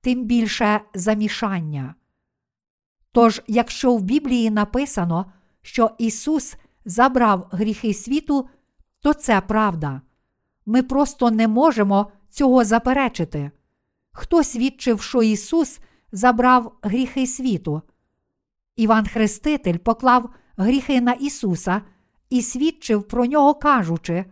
тим 0.00 0.24
більше 0.24 0.80
замішання. 0.94 1.94
Тож, 3.12 3.42
якщо 3.46 3.94
в 3.94 4.02
Біблії 4.02 4.50
написано, 4.50 5.32
що 5.62 5.90
Ісус 5.98 6.56
забрав 6.84 7.48
гріхи 7.50 7.94
світу, 7.94 8.48
то 9.00 9.14
це 9.14 9.40
правда. 9.40 10.00
Ми 10.66 10.82
просто 10.82 11.30
не 11.30 11.48
можемо 11.48 12.12
цього 12.30 12.64
заперечити. 12.64 13.50
Хто 14.12 14.44
свідчив, 14.44 15.02
що 15.02 15.22
Ісус 15.22 15.80
забрав 16.12 16.78
гріхи 16.82 17.26
світу? 17.26 17.82
Іван 18.76 19.06
Хреститель 19.06 19.76
поклав 19.76 20.30
гріхи 20.56 21.00
на 21.00 21.12
Ісуса 21.12 21.82
і 22.30 22.42
свідчив 22.42 23.08
про 23.08 23.26
нього, 23.26 23.54
кажучи: 23.54 24.24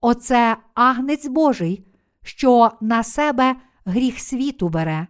Оце 0.00 0.56
агнець 0.74 1.26
Божий, 1.26 1.86
що 2.22 2.70
на 2.80 3.02
себе 3.02 3.56
гріх 3.84 4.20
світу 4.20 4.68
бере. 4.68 5.06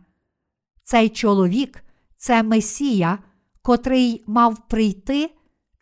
Цей 0.85 1.09
чоловік 1.09 1.85
це 2.20 2.42
Месія, 2.42 3.18
котрий 3.62 4.24
мав 4.26 4.68
прийти, 4.68 5.30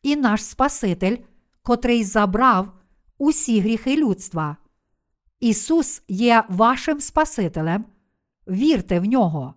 і 0.03 0.16
наш 0.16 0.44
Спаситель, 0.44 1.16
котрий 1.62 2.05
забрав 2.05 2.72
усі 3.18 3.61
гріхи 3.61 3.96
людства. 3.96 4.57
Ісус 5.40 6.03
є 6.09 6.44
вашим 6.48 7.01
Спасителем. 7.01 7.85
Вірте 8.48 9.01
в 9.01 9.05
нього. 9.05 9.55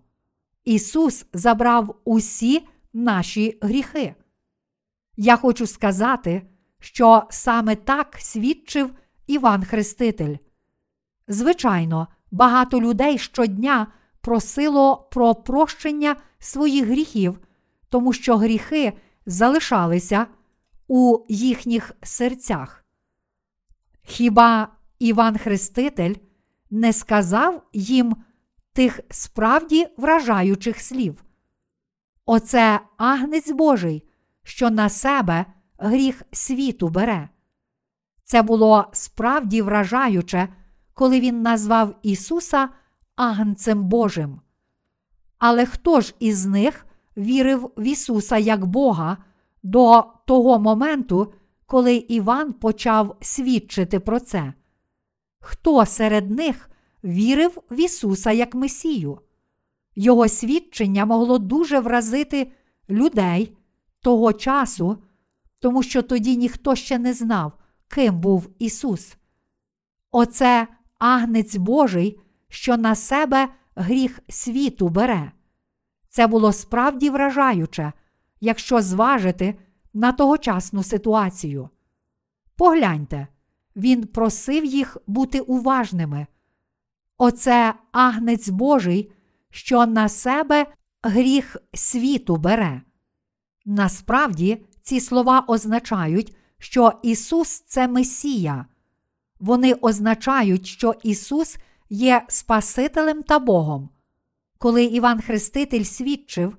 Ісус 0.64 1.26
забрав 1.32 2.00
усі 2.04 2.68
наші 2.92 3.58
гріхи. 3.62 4.14
Я 5.16 5.36
хочу 5.36 5.66
сказати, 5.66 6.42
що 6.78 7.22
саме 7.30 7.76
так 7.76 8.16
свідчив 8.20 8.90
Іван 9.26 9.64
Хреститель. 9.64 10.36
Звичайно, 11.28 12.08
багато 12.30 12.80
людей 12.80 13.18
щодня 13.18 13.86
просило 14.20 14.96
про 14.96 15.34
прощення 15.34 16.16
своїх 16.42 16.86
гріхів, 16.86 17.40
тому 17.88 18.12
що 18.12 18.36
гріхи 18.36 18.92
залишалися 19.26 20.26
у 20.88 21.18
їхніх 21.28 21.92
серцях. 22.02 22.84
Хіба 24.02 24.68
Іван 24.98 25.38
Хреститель 25.38 26.14
не 26.70 26.92
сказав 26.92 27.62
їм 27.72 28.16
тих 28.72 29.00
справді 29.10 29.86
вражаючих 29.96 30.80
слів? 30.80 31.24
Оце 32.26 32.80
агнець 32.96 33.50
Божий, 33.50 34.08
що 34.42 34.70
на 34.70 34.88
себе 34.88 35.46
гріх 35.78 36.22
світу 36.32 36.88
бере. 36.88 37.28
Це 38.24 38.42
було 38.42 38.90
справді 38.92 39.62
вражаюче, 39.62 40.48
коли 40.94 41.20
він 41.20 41.42
назвав 41.42 41.94
Ісуса 42.02 42.68
Агнцем 43.16 43.84
Божим. 43.84 44.41
Але 45.44 45.66
хто 45.66 46.00
ж 46.00 46.14
із 46.18 46.46
них 46.46 46.86
вірив 47.16 47.70
в 47.76 47.82
Ісуса 47.82 48.38
як 48.38 48.66
Бога 48.66 49.16
до 49.62 50.04
того 50.26 50.58
моменту, 50.58 51.32
коли 51.66 51.94
Іван 51.94 52.52
почав 52.52 53.16
свідчити 53.20 54.00
про 54.00 54.20
це? 54.20 54.52
Хто 55.40 55.86
серед 55.86 56.30
них 56.30 56.70
вірив 57.04 57.58
в 57.70 57.80
Ісуса 57.80 58.32
як 58.32 58.54
Месію? 58.54 59.18
Його 59.96 60.28
свідчення 60.28 61.04
могло 61.04 61.38
дуже 61.38 61.80
вразити 61.80 62.52
людей 62.90 63.56
того 64.00 64.32
часу, 64.32 64.98
тому 65.60 65.82
що 65.82 66.02
тоді 66.02 66.36
ніхто 66.36 66.74
ще 66.74 66.98
не 66.98 67.14
знав, 67.14 67.52
ким 67.88 68.20
був 68.20 68.48
Ісус. 68.58 69.16
Оце 70.10 70.68
агнець 70.98 71.56
Божий, 71.56 72.20
що 72.48 72.76
на 72.76 72.94
себе 72.94 73.48
гріх 73.76 74.20
світу 74.28 74.88
бере. 74.88 75.32
Це 76.08 76.26
було 76.26 76.52
справді 76.52 77.10
вражаюче, 77.10 77.92
якщо 78.40 78.82
зважити 78.82 79.54
на 79.94 80.12
тогочасну 80.12 80.82
ситуацію. 80.82 81.68
Погляньте, 82.56 83.26
він 83.76 84.06
просив 84.06 84.64
їх 84.64 84.96
бути 85.06 85.40
уважними. 85.40 86.26
Оце 87.18 87.74
агнець 87.92 88.48
Божий, 88.48 89.12
що 89.50 89.86
на 89.86 90.08
себе 90.08 90.66
гріх 91.02 91.56
світу 91.74 92.36
бере. 92.36 92.82
Насправді, 93.64 94.64
ці 94.82 95.00
слова 95.00 95.44
означають, 95.48 96.36
що 96.58 96.92
Ісус 97.02 97.60
це 97.60 97.88
Месія. 97.88 98.66
Вони 99.40 99.74
означають, 99.74 100.66
що 100.66 100.94
Ісус 101.02 101.56
є 101.92 102.22
Спасителем 102.28 103.22
та 103.22 103.38
Богом. 103.38 103.88
Коли 104.58 104.84
Іван 104.84 105.20
Хреститель 105.20 105.84
свідчив, 105.84 106.56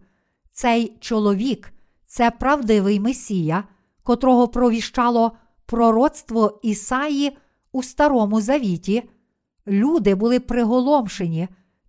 цей 0.51 0.97
чоловік 0.99 1.73
це 2.05 2.31
правдивий 2.31 2.99
Месія, 2.99 3.63
котрого 4.03 4.47
провіщало 4.47 5.31
пророцтво 5.65 6.59
Ісаї 6.63 7.37
у 7.71 7.83
Старому 7.83 8.41
Завіті, 8.41 9.09
люди 9.67 10.15
були 10.15 10.39
приголомшені 10.39 11.47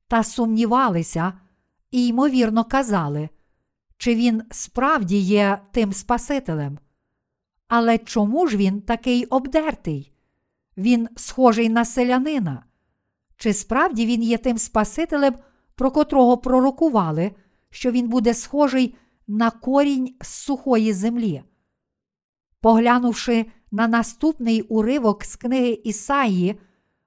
та 0.09 0.23
сумнівалися 0.23 1.33
і, 1.91 2.07
ймовірно, 2.07 2.65
казали, 2.65 3.29
чи 3.99 4.15
він 4.15 4.43
справді 4.51 5.19
є 5.19 5.59
тим 5.71 5.93
Спасителем. 5.93 6.79
Але 7.69 7.99
чому 7.99 8.47
ж 8.47 8.57
він 8.57 8.81
такий 8.81 9.25
обдертий? 9.25 10.13
Він 10.77 11.09
схожий 11.17 11.69
на 11.69 11.85
селянина. 11.85 12.65
Чи 13.37 13.55
справді 13.55 14.07
він 14.07 14.23
є 14.23 14.39
тим 14.39 14.59
Спасителем, 14.59 15.35
про 15.75 15.91
котрого 15.91 16.39
пророкували, 16.39 17.33
що 17.71 17.91
він 17.91 18.09
буде 18.09 18.35
схожий 18.35 18.95
на 19.27 19.51
корінь 19.51 20.15
з 20.21 20.29
сухої 20.29 20.93
землі? 20.93 21.43
Поглянувши 22.61 23.47
на 23.71 23.89
наступний 23.89 24.63
уривок 24.63 25.25
з 25.25 25.37
книги 25.37 25.81
Ісаї, 25.85 26.61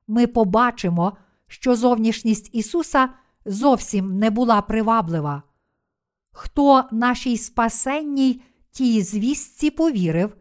ми 0.07 0.27
побачимо, 0.27 1.17
що 1.47 1.75
зовнішність 1.75 2.49
Ісуса 2.55 3.09
зовсім 3.45 4.19
не 4.19 4.29
була 4.29 4.61
приваблива. 4.61 5.43
Хто 6.31 6.83
нашій 6.91 7.37
спасенній 7.37 8.41
тій 8.71 9.01
звістці 9.01 9.71
повірив, 9.71 10.37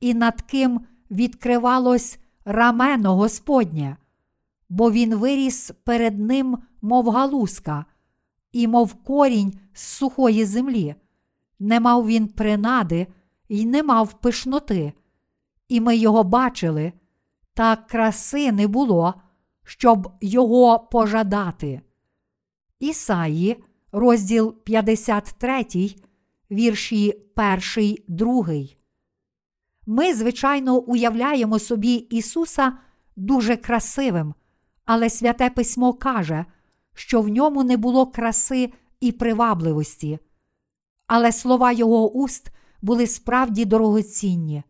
і 0.00 0.14
над 0.14 0.42
ким 0.42 0.80
відкривалось 1.10 2.18
рамено 2.44 3.16
Господнє, 3.16 3.96
бо 4.74 4.90
він 4.90 5.14
виріс 5.14 5.72
перед 5.84 6.18
ним, 6.18 6.58
мов 6.82 7.08
галузка, 7.08 7.84
і 8.52 8.68
мов 8.68 8.94
корінь 8.94 9.58
з 9.72 9.82
сухої 9.82 10.44
землі. 10.44 10.94
Не 11.58 11.80
мав 11.80 12.06
він 12.06 12.28
принади 12.28 13.06
й 13.48 13.66
не 13.66 13.82
мав 13.82 14.20
пишноти, 14.20 14.92
і 15.68 15.80
ми 15.80 15.96
його 15.96 16.24
бачили, 16.24 16.92
та 17.54 17.76
краси 17.76 18.52
не 18.52 18.66
було, 18.66 19.14
щоб 19.64 20.12
його 20.20 20.78
пожадати. 20.78 21.80
Ісаї, 22.80 23.64
розділ 23.92 24.54
53, 24.64 25.66
вірші 26.50 27.20
1, 27.76 27.96
2. 28.08 28.46
Ми, 29.86 30.14
звичайно, 30.14 30.78
уявляємо 30.78 31.58
собі 31.58 31.94
Ісуса 31.94 32.78
дуже 33.16 33.56
красивим, 33.56 34.34
але 34.84 35.10
святе 35.10 35.50
письмо 35.50 35.92
каже, 35.92 36.44
що 36.94 37.20
в 37.20 37.28
ньому 37.28 37.64
не 37.64 37.76
було 37.76 38.06
краси 38.06 38.72
і 39.00 39.12
привабливості. 39.12 40.18
Але 41.06 41.32
слова 41.32 41.72
його 41.72 42.12
уст 42.12 42.50
були 42.82 43.06
справді 43.06 43.64
дорогоцінні. 43.64 44.62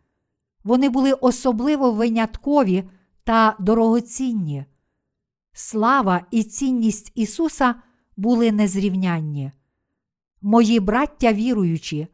Вони 0.65 0.89
були 0.89 1.13
особливо 1.13 1.93
виняткові 1.93 2.85
та 3.25 3.57
дорогоцінні. 3.59 4.65
Слава 5.53 6.27
і 6.31 6.43
цінність 6.43 7.13
Ісуса 7.15 7.75
були 8.17 8.53
незрівнянні. 8.53 9.53
Мої 10.43 10.81
браття 10.81 11.33
віруючі, 11.33 12.07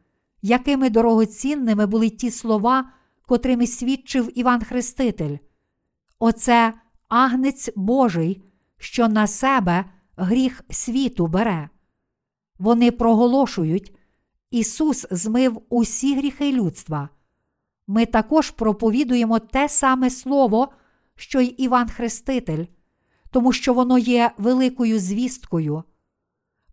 якими 0.43 0.91
дорогоцінними 0.91 1.87
були 1.87 2.11
ті 2.11 2.31
слова, 2.31 2.93
котрими 3.27 3.67
свідчив 3.67 4.39
Іван 4.39 4.65
Хреститель. 4.65 5.37
Оце 6.19 6.75
агнець 7.11 7.71
Божий, 7.77 8.43
що 8.79 9.09
на 9.09 9.27
себе 9.27 9.85
гріх 10.17 10.65
світу 10.71 11.27
бере. 11.27 11.69
Вони 12.59 12.91
проголошують, 12.91 13.95
Ісус 14.51 15.07
змив 15.11 15.63
усі 15.69 16.17
гріхи 16.17 16.53
людства. 16.53 17.09
Ми 17.87 18.07
також 18.07 18.51
проповідуємо 18.51 19.39
те 19.39 19.69
саме 19.69 20.11
Слово, 20.11 20.69
що 21.17 21.41
й 21.41 21.55
Іван 21.59 21.89
Хреститель, 21.89 22.65
тому 23.31 23.53
що 23.53 23.75
воно 23.75 23.99
є 23.99 24.31
великою 24.39 24.99
звісткою. 24.99 25.83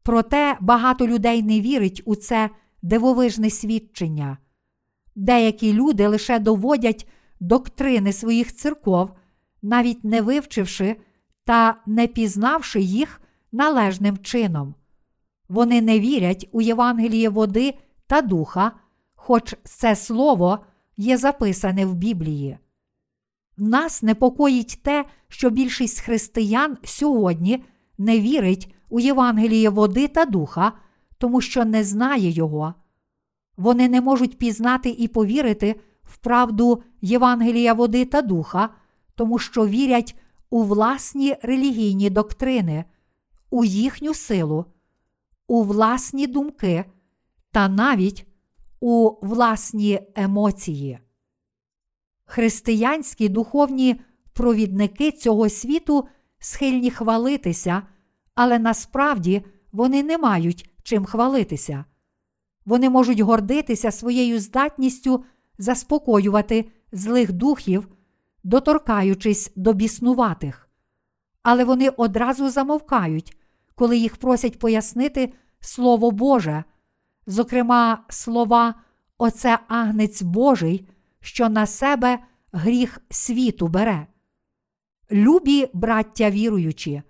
Проте 0.03 0.57
багато 0.61 1.07
людей 1.07 1.43
не 1.43 1.61
вірить 1.61 2.01
у 2.05 2.15
це 2.15 2.49
дивовижне 2.81 3.49
свідчення. 3.49 4.37
Деякі 5.15 5.73
люди 5.73 6.07
лише 6.07 6.39
доводять 6.39 7.07
доктрини 7.39 8.13
своїх 8.13 8.55
церков, 8.55 9.11
навіть 9.61 10.03
не 10.03 10.21
вивчивши 10.21 10.95
та 11.45 11.75
не 11.85 12.07
пізнавши 12.07 12.81
їх 12.81 13.21
належним 13.51 14.17
чином. 14.17 14.75
Вони 15.49 15.81
не 15.81 15.99
вірять 15.99 16.49
у 16.51 16.61
Євангеліє 16.61 17.29
води 17.29 17.73
та 18.07 18.21
духа, 18.21 18.71
хоч 19.15 19.55
це 19.63 19.95
слово 19.95 20.59
є 20.97 21.17
записане 21.17 21.85
в 21.85 21.95
Біблії. 21.95 22.57
Нас 23.57 24.03
непокоїть 24.03 24.79
те, 24.83 25.05
що 25.27 25.49
більшість 25.49 25.99
християн 25.99 26.77
сьогодні 26.83 27.63
не 27.97 28.19
вірить 28.19 28.75
у 28.89 28.99
Євангеліє 28.99 29.69
води 29.69 30.07
та 30.07 30.25
духа, 30.25 30.71
тому 31.17 31.41
що 31.41 31.65
не 31.65 31.83
знає 31.83 32.29
його. 32.29 32.73
Вони 33.57 33.89
не 33.89 34.01
можуть 34.01 34.37
пізнати 34.37 34.89
і 34.89 35.07
повірити 35.07 35.79
в 36.03 36.17
правду 36.17 36.83
Євангелія 37.01 37.73
води 37.73 38.05
та 38.05 38.21
духа, 38.21 38.69
тому 39.17 39.39
що 39.39 39.67
вірять 39.67 40.15
у 40.49 40.63
власні 40.63 41.35
релігійні 41.41 42.09
доктрини, 42.09 42.85
у 43.49 43.63
їхню 43.63 44.13
силу, 44.13 44.65
у 45.47 45.63
власні 45.63 46.27
думки 46.27 46.85
та 47.51 47.69
навіть 47.69 48.27
у 48.79 49.11
власні 49.21 49.99
емоції. 50.15 50.99
Християнські 52.25 53.29
духовні 53.29 54.01
провідники 54.33 55.11
цього 55.11 55.49
світу 55.49 56.07
схильні 56.39 56.91
хвалитися, 56.91 57.83
але 58.35 58.59
насправді 58.59 59.45
вони 59.71 60.03
не 60.03 60.17
мають 60.17 60.69
чим 60.83 61.05
хвалитися. 61.05 61.85
Вони 62.65 62.89
можуть 62.89 63.19
гордитися 63.19 63.91
своєю 63.91 64.39
здатністю 64.39 65.23
заспокоювати 65.57 66.71
злих 66.91 67.31
духів, 67.31 67.87
доторкаючись 68.43 69.51
до 69.55 69.73
біснуватих. 69.73 70.69
Але 71.43 71.63
вони 71.63 71.89
одразу 71.89 72.49
замовкають, 72.49 73.37
коли 73.75 73.97
їх 73.97 74.15
просять 74.15 74.59
пояснити 74.59 75.33
Слово 75.59 76.11
Боже, 76.11 76.63
зокрема, 77.27 78.03
слова 78.09 78.75
Оце 79.17 79.59
агнець 79.67 80.21
Божий, 80.21 80.87
що 81.19 81.49
на 81.49 81.65
себе 81.65 82.19
гріх 82.51 82.99
світу 83.09 83.67
бере. 83.67 84.07
Любі 85.11 85.69
браття 85.73 86.29
віруючі, 86.29 87.01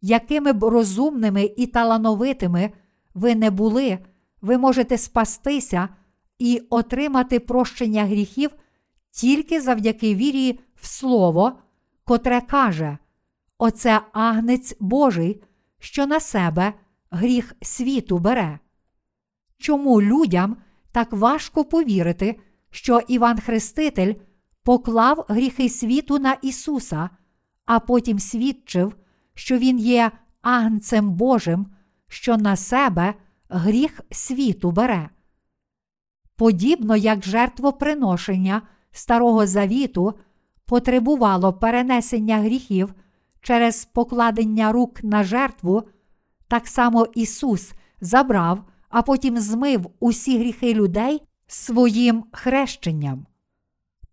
якими 0.00 0.52
б 0.52 0.64
розумними 0.64 1.50
і 1.56 1.66
талановитими 1.66 2.72
ви 3.14 3.34
не 3.34 3.50
були, 3.50 3.98
ви 4.40 4.58
можете 4.58 4.98
спастися 4.98 5.88
і 6.38 6.62
отримати 6.70 7.40
прощення 7.40 8.04
гріхів 8.04 8.50
тільки 9.12 9.60
завдяки 9.60 10.14
вірі 10.14 10.60
в 10.74 10.86
Слово, 10.86 11.52
котре 12.04 12.40
каже: 12.40 12.98
Оце 13.58 14.00
агнець 14.12 14.76
Божий, 14.80 15.42
що 15.78 16.06
на 16.06 16.20
себе 16.20 16.72
гріх 17.10 17.54
світу 17.62 18.18
бере. 18.18 18.58
Чому 19.58 20.02
людям 20.02 20.56
так 20.92 21.12
важко 21.12 21.64
повірити, 21.64 22.40
що 22.70 23.00
Іван 23.08 23.40
Хреститель 23.40 24.14
поклав 24.62 25.24
гріхи 25.28 25.68
світу 25.68 26.18
на 26.18 26.32
Ісуса, 26.32 27.10
а 27.66 27.80
потім 27.80 28.18
свідчив, 28.18 28.96
що 29.34 29.58
Він 29.58 29.78
є 29.78 30.10
агнцем 30.42 31.10
Божим, 31.10 31.66
що 32.08 32.36
на 32.36 32.56
себе 32.56 33.14
гріх 33.48 34.00
світу 34.10 34.70
бере. 34.70 35.08
Подібно 36.36 36.96
як 36.96 37.24
жертвоприношення 37.24 38.62
Старого 38.92 39.46
Завіту 39.46 40.14
потребувало 40.66 41.52
перенесення 41.52 42.38
гріхів 42.38 42.94
через 43.40 43.84
покладення 43.84 44.72
рук 44.72 45.04
на 45.04 45.24
жертву, 45.24 45.82
так 46.48 46.66
само 46.66 47.06
Ісус 47.14 47.72
забрав, 48.00 48.64
а 48.88 49.02
потім 49.02 49.38
змив 49.38 49.90
усі 50.00 50.38
гріхи 50.38 50.74
людей 50.74 51.22
своїм 51.46 52.24
хрещенням. 52.32 53.26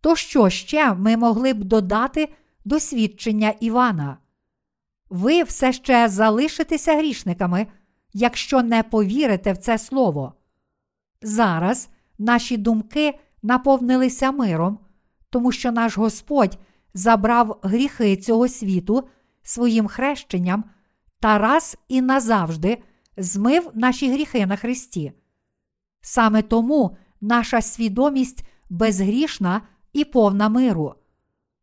То 0.02 0.16
що 0.16 0.50
ще 0.50 0.94
ми 0.94 1.18
могли 1.18 1.54
б 1.54 1.64
додати 1.64 2.30
до 2.66 2.80
свідчення 2.80 3.54
Івана? 3.60 4.18
Ви 5.10 5.44
все 5.44 5.74
ще 5.74 6.10
залишитеся 6.10 6.98
грішниками, 6.98 7.68
якщо 8.14 8.64
не 8.64 8.84
повірите 8.84 9.54
в 9.54 9.58
це 9.58 9.78
слово. 9.78 10.34
Зараз 11.22 11.90
наші 12.18 12.58
думки 12.58 13.20
наповнилися 13.42 14.32
миром, 14.32 14.80
тому 15.30 15.52
що 15.52 15.72
наш 15.72 15.98
Господь 15.98 16.58
забрав 16.94 17.60
гріхи 17.64 18.18
цього 18.18 18.48
світу 18.48 19.08
своїм 19.44 19.88
хрещенням 19.88 20.64
та 21.20 21.38
раз 21.38 21.78
і 21.88 22.02
назавжди 22.02 22.78
змив 23.18 23.70
наші 23.74 24.12
гріхи 24.12 24.46
на 24.46 24.56
Христі. 24.56 25.12
Саме 26.02 26.42
тому 26.42 26.98
наша 27.22 27.62
свідомість 27.62 28.44
безгрішна 28.70 29.62
і 29.94 30.06
повна 30.06 30.50
миру. 30.50 30.96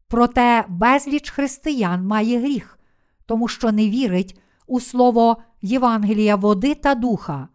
Проте 0.08 0.64
безліч 0.68 1.30
християн 1.30 2.06
має 2.06 2.40
гріх, 2.40 2.78
тому 3.26 3.48
що 3.48 3.72
не 3.72 3.90
вірить 3.90 4.40
у 4.66 4.80
слово 4.80 5.36
Євангелія 5.62 6.36
води 6.36 6.74
та 6.74 6.94
духа. 6.94 7.48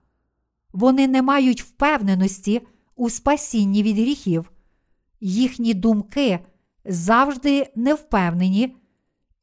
Вони 0.73 1.07
не 1.07 1.21
мають 1.21 1.61
впевненості 1.63 2.67
у 3.01 3.09
спасінні 3.09 3.83
від 3.83 3.97
гріхів, 3.97 4.51
їхні 5.21 5.73
думки 5.73 6.39
завжди 6.85 7.71
невпевнені, 7.75 8.75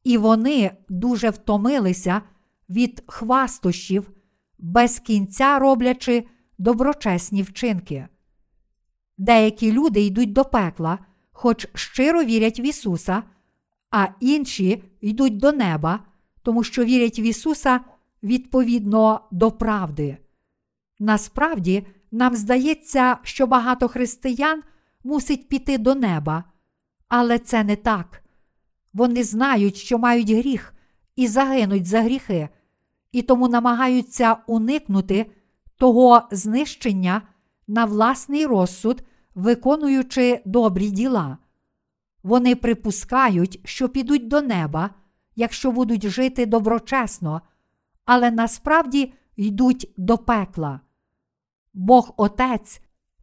і 0.03 0.17
вони 0.17 0.71
дуже 0.89 1.29
втомилися 1.29 2.21
від 2.69 3.03
хвастощів, 3.07 4.11
без 4.59 4.99
кінця 4.99 5.59
роблячи 5.59 6.27
доброчесні 6.57 7.43
вчинки. 7.43 8.07
Деякі 9.17 9.71
люди 9.71 10.01
йдуть 10.01 10.33
до 10.33 10.45
пекла, 10.45 10.99
хоч 11.31 11.67
щиро 11.73 12.23
вірять 12.23 12.59
в 12.59 12.61
Ісуса, 12.61 13.23
а 13.91 14.07
інші 14.19 14.83
йдуть 15.01 15.37
до 15.37 15.51
неба, 15.51 15.99
тому 16.41 16.63
що 16.63 16.83
вірять 16.83 17.19
в 17.19 17.21
Ісуса 17.21 17.79
відповідно 18.23 19.27
до 19.31 19.51
правди. 19.51 20.17
Насправді, 20.99 21.87
нам 22.11 22.35
здається, 22.35 23.17
що 23.23 23.47
багато 23.47 23.87
християн 23.87 24.63
мусить 25.03 25.47
піти 25.49 25.77
до 25.77 25.95
неба, 25.95 26.43
але 27.07 27.39
це 27.39 27.63
не 27.63 27.75
так. 27.75 28.23
Вони 28.93 29.23
знають, 29.23 29.75
що 29.75 29.97
мають 29.97 30.29
гріх 30.29 30.73
і 31.15 31.27
загинуть 31.27 31.85
за 31.85 32.01
гріхи, 32.01 32.49
і 33.11 33.21
тому 33.21 33.47
намагаються 33.47 34.37
уникнути 34.47 35.31
того 35.77 36.21
знищення 36.31 37.21
на 37.67 37.85
власний 37.85 38.45
розсуд, 38.45 39.03
виконуючи 39.35 40.41
добрі 40.45 40.89
діла. 40.89 41.37
Вони 42.23 42.55
припускають, 42.55 43.59
що 43.65 43.89
підуть 43.89 44.27
до 44.27 44.41
неба, 44.41 44.89
якщо 45.35 45.71
будуть 45.71 46.07
жити 46.07 46.45
доброчесно, 46.45 47.41
але 48.05 48.31
насправді 48.31 49.13
йдуть 49.35 49.93
до 49.97 50.17
пекла. 50.17 50.79
Бог 51.73 52.13
Отець 52.17 52.81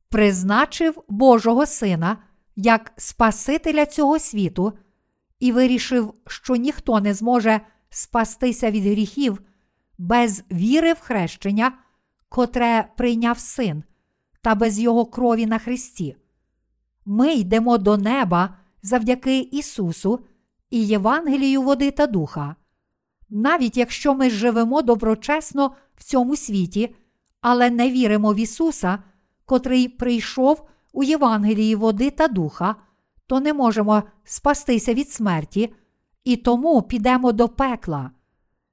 призначив 0.09 1.03
Божого 1.09 1.66
Сина 1.66 2.18
як 2.57 2.92
Спасителя 2.97 3.86
цього 3.86 4.18
світу 4.18 4.72
і 5.40 5.53
вирішив, 5.53 6.14
що 6.26 6.57
ніхто 6.57 7.01
не 7.01 7.14
зможе 7.14 7.61
спастися 7.90 8.70
від 8.70 8.84
гріхів 8.84 9.42
без 9.99 10.44
віри 10.53 10.92
в 10.92 11.01
хрещення, 11.01 11.72
котре 12.28 12.88
прийняв 12.97 13.38
син, 13.38 13.84
та 14.42 14.55
без 14.55 14.80
Його 14.80 15.07
крові 15.07 15.47
на 15.47 15.59
Христі. 15.59 16.16
Ми 17.05 17.34
йдемо 17.34 17.78
до 17.78 17.97
неба 17.97 18.59
завдяки 18.82 19.38
Ісусу 19.38 20.20
і 20.70 20.86
Євангелію 20.86 21.62
води 21.62 21.90
та 21.90 22.07
духа. 22.07 22.57
Навіть 23.28 23.76
якщо 23.76 24.14
ми 24.14 24.30
живемо 24.30 24.82
доброчесно 24.82 25.72
в 25.97 26.05
цьому 26.05 26.36
світі, 26.36 26.94
але 27.41 27.70
не 27.70 27.91
віримо 27.91 28.32
в 28.32 28.37
Ісуса, 28.37 28.99
котрий 29.45 29.89
прийшов 29.89 30.68
у 30.93 31.03
Євангелії 31.03 31.74
води 31.74 32.11
та 32.11 32.28
духа, 32.28 32.76
то 33.26 33.41
не 33.41 33.53
можемо 33.53 34.03
спастися 34.24 34.95
від 34.95 35.11
смерті 35.11 35.74
і 36.24 36.37
тому 36.37 36.82
підемо 36.82 37.32
до 37.32 37.49
пекла. 37.49 38.11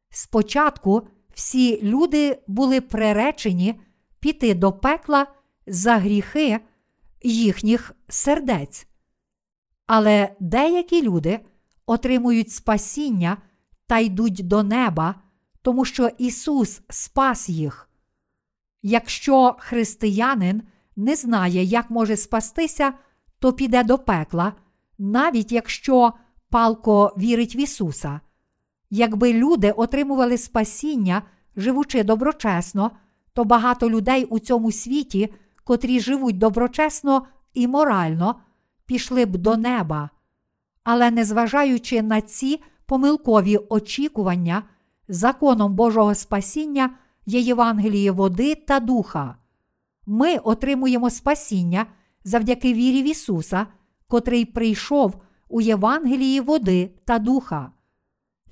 Спочатку 0.09 1.07
всі 1.33 1.81
люди 1.81 2.39
були 2.47 2.81
приречені 2.81 3.79
піти 4.19 4.53
до 4.53 4.71
пекла 4.71 5.27
за 5.67 5.97
гріхи 5.97 6.59
їхніх 7.23 7.95
сердець. 8.07 8.87
Але 9.87 10.35
деякі 10.39 11.01
люди 11.01 11.39
отримують 11.85 12.51
спасіння 12.51 13.37
та 13.87 13.99
йдуть 13.99 14.47
до 14.47 14.63
неба, 14.63 15.15
тому 15.61 15.85
що 15.85 16.09
Ісус 16.17 16.81
спас 16.89 17.49
їх. 17.49 17.89
Якщо 18.83 19.55
християнин 19.59 20.61
не 20.95 21.15
знає, 21.15 21.63
як 21.63 21.89
може 21.89 22.17
спастися, 22.17 22.93
то 23.39 23.53
піде 23.53 23.83
до 23.83 23.97
пекла, 23.97 24.53
навіть 24.97 25.51
якщо 25.51 26.13
палко 26.49 27.15
вірить 27.17 27.55
в 27.55 27.57
Ісуса. 27.57 28.19
Якби 28.89 29.33
люди 29.33 29.71
отримували 29.71 30.37
спасіння, 30.37 31.21
живучи 31.55 32.03
доброчесно, 32.03 32.91
то 33.33 33.43
багато 33.43 33.89
людей 33.89 34.25
у 34.25 34.39
цьому 34.39 34.71
світі, 34.71 35.33
котрі 35.63 35.99
живуть 35.99 36.37
доброчесно 36.37 37.25
і 37.53 37.67
морально, 37.67 38.35
пішли 38.85 39.25
б 39.25 39.37
до 39.37 39.57
неба. 39.57 40.09
Але 40.83 41.11
незважаючи 41.11 42.01
на 42.01 42.21
ці 42.21 42.61
помилкові 42.85 43.57
очікування, 43.57 44.63
законом 45.07 45.75
Божого 45.75 46.15
спасіння 46.15 46.89
є 47.25 47.39
Євангеліє 47.39 48.11
води 48.11 48.55
та 48.55 48.79
духа. 48.79 49.35
Ми 50.05 50.37
отримуємо 50.37 51.09
спасіння 51.09 51.85
завдяки 52.23 52.73
вірі 52.73 53.03
в 53.03 53.05
Ісуса, 53.05 53.67
котрий 54.07 54.45
прийшов 54.45 55.15
у 55.49 55.61
Євангелії 55.61 56.39
води 56.39 56.91
та 57.05 57.19
духа. 57.19 57.71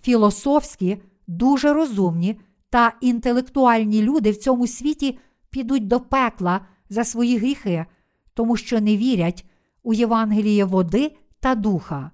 Філософські, 0.01 1.01
дуже 1.28 1.74
розумні 1.74 2.39
та 2.69 2.93
інтелектуальні 3.01 4.01
люди 4.01 4.32
в 4.32 4.38
цьому 4.38 4.67
світі 4.67 5.19
підуть 5.49 5.88
до 5.88 5.99
пекла 5.99 6.65
за 6.89 7.03
свої 7.03 7.38
гріхи, 7.38 7.86
тому 8.34 8.57
що 8.57 8.82
не 8.82 8.97
вірять 8.97 9.45
у 9.84 9.93
Євангеліє 9.93 10.65
води 10.65 11.15
та 11.39 11.55
духа. 11.55 12.11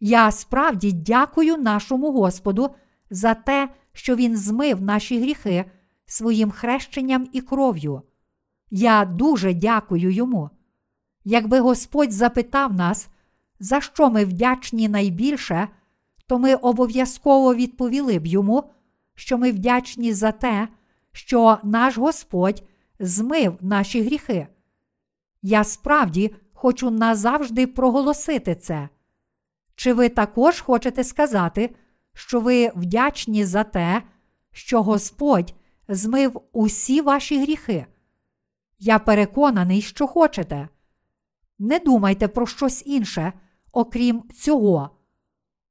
Я 0.00 0.30
справді 0.30 0.92
дякую 0.92 1.56
нашому 1.56 2.12
Господу 2.12 2.70
за 3.10 3.34
те, 3.34 3.68
що 3.92 4.16
Він 4.16 4.36
змив 4.36 4.82
наші 4.82 5.20
гріхи 5.20 5.64
своїм 6.06 6.50
хрещенням 6.50 7.28
і 7.32 7.40
кров'ю. 7.40 8.02
Я 8.70 9.04
дуже 9.04 9.54
дякую 9.54 10.10
йому. 10.10 10.50
Якби 11.24 11.60
Господь 11.60 12.12
запитав 12.12 12.74
нас, 12.74 13.08
за 13.60 13.80
що 13.80 14.10
ми 14.10 14.24
вдячні 14.24 14.88
найбільше, 14.88 15.68
то 16.26 16.38
ми 16.38 16.54
обов'язково 16.54 17.54
відповіли 17.54 18.18
б 18.18 18.26
йому, 18.26 18.70
що 19.14 19.38
ми 19.38 19.52
вдячні 19.52 20.12
за 20.12 20.32
те, 20.32 20.68
що 21.12 21.58
наш 21.62 21.98
Господь 21.98 22.62
змив 22.98 23.56
наші 23.60 24.02
гріхи. 24.02 24.46
Я 25.42 25.64
справді 25.64 26.34
хочу 26.52 26.90
назавжди 26.90 27.66
проголосити 27.66 28.54
це. 28.54 28.88
Чи 29.74 29.92
ви 29.92 30.08
також 30.08 30.60
хочете 30.60 31.04
сказати, 31.04 31.74
що 32.14 32.40
ви 32.40 32.72
вдячні 32.76 33.44
за 33.44 33.64
те, 33.64 34.02
що 34.52 34.82
Господь 34.82 35.54
змив 35.88 36.40
усі 36.52 37.00
ваші 37.00 37.42
гріхи? 37.42 37.86
Я 38.78 38.98
переконаний, 38.98 39.82
що 39.82 40.06
хочете. 40.06 40.68
Не 41.58 41.78
думайте 41.78 42.28
про 42.28 42.46
щось 42.46 42.82
інше, 42.86 43.32
окрім 43.72 44.22
цього. 44.34 44.90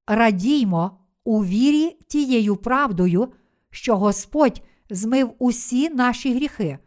Радіймо 0.08 0.98
у 1.24 1.46
вірі 1.46 1.98
тією 2.08 2.56
правдою, 2.56 3.34
що 3.70 3.98
Господь 3.98 4.62
змив 4.90 5.34
усі 5.40 5.90
наші 5.90 6.34
гріхи. 6.36 6.80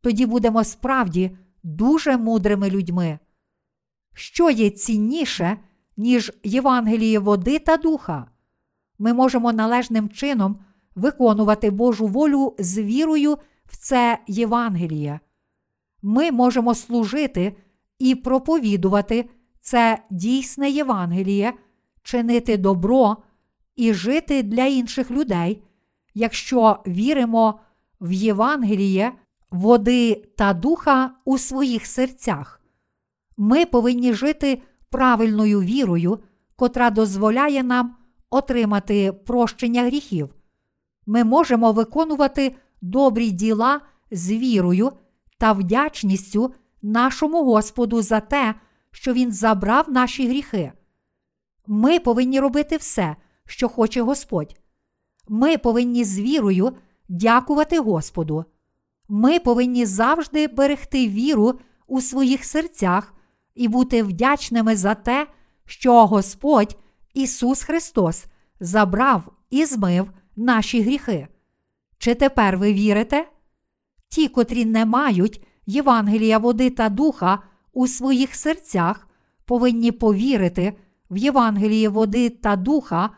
Тоді 0.00 0.26
будемо 0.26 0.64
справді 0.64 1.36
дуже 1.62 2.16
мудрими 2.16 2.70
людьми. 2.70 3.18
Що 4.14 4.50
є 4.50 4.70
цінніше, 4.70 5.58
ніж 5.96 6.32
Євангеліє 6.44 7.18
води 7.18 7.58
та 7.58 7.76
духа? 7.76 8.31
Ми 9.02 9.12
можемо 9.12 9.52
належним 9.52 10.08
чином 10.08 10.56
виконувати 10.94 11.70
Божу 11.70 12.06
волю 12.06 12.54
з 12.58 12.78
вірою 12.78 13.38
в 13.66 13.76
це 13.76 14.18
Євангеліє. 14.26 15.20
Ми 16.02 16.32
можемо 16.32 16.74
служити 16.74 17.56
і 17.98 18.14
проповідувати 18.14 19.28
це 19.60 19.98
дійсне 20.10 20.70
Євангеліє, 20.70 21.52
чинити 22.02 22.56
добро 22.56 23.16
і 23.76 23.94
жити 23.94 24.42
для 24.42 24.66
інших 24.66 25.10
людей, 25.10 25.62
якщо 26.14 26.78
віримо 26.86 27.60
в 28.00 28.12
Євангеліє, 28.12 29.12
води 29.50 30.14
та 30.36 30.54
духа 30.54 31.10
у 31.24 31.38
своїх 31.38 31.86
серцях. 31.86 32.60
Ми 33.36 33.66
повинні 33.66 34.12
жити 34.12 34.62
правильною 34.90 35.60
вірою, 35.60 36.18
котра 36.56 36.90
дозволяє 36.90 37.62
нам 37.62 37.96
отримати 38.32 39.12
прощення 39.12 39.82
гріхів. 39.82 40.34
Ми 41.06 41.24
можемо 41.24 41.72
виконувати 41.72 42.56
добрі 42.80 43.30
діла 43.30 43.80
з 44.10 44.30
вірою 44.30 44.92
та 45.38 45.52
вдячністю 45.52 46.54
нашому 46.82 47.44
Господу 47.44 48.02
за 48.02 48.20
те, 48.20 48.54
що 48.90 49.12
Він 49.12 49.32
забрав 49.32 49.90
наші 49.90 50.28
гріхи. 50.28 50.72
Ми 51.66 51.98
повинні 51.98 52.40
робити 52.40 52.76
все, 52.76 53.16
що 53.46 53.68
хоче 53.68 54.02
Господь. 54.02 54.56
Ми 55.28 55.58
повинні 55.58 56.04
з 56.04 56.20
вірою 56.20 56.72
дякувати 57.08 57.78
Господу. 57.78 58.44
Ми 59.08 59.38
повинні 59.38 59.86
завжди 59.86 60.48
берегти 60.48 61.08
віру 61.08 61.54
у 61.86 62.00
своїх 62.00 62.44
серцях 62.44 63.14
і 63.54 63.68
бути 63.68 64.02
вдячними 64.02 64.76
за 64.76 64.94
те, 64.94 65.26
що 65.64 66.06
Господь 66.06 66.76
Ісус 67.14 67.62
Христос 67.62 68.26
забрав 68.60 69.32
і 69.50 69.64
змив 69.64 70.10
наші 70.36 70.82
гріхи. 70.82 71.28
Чи 71.98 72.14
тепер 72.14 72.58
ви 72.58 72.72
вірите? 72.72 73.28
Ті, 74.08 74.28
котрі 74.28 74.64
не 74.64 74.86
мають 74.86 75.46
Євангелія 75.66 76.38
води 76.38 76.70
та 76.70 76.88
духа 76.88 77.42
у 77.72 77.86
своїх 77.86 78.34
серцях, 78.34 79.08
повинні 79.44 79.92
повірити 79.92 80.76
в 81.10 81.16
Євангеліє 81.16 81.88
води 81.88 82.30
та 82.30 82.56
духа, 82.56 83.10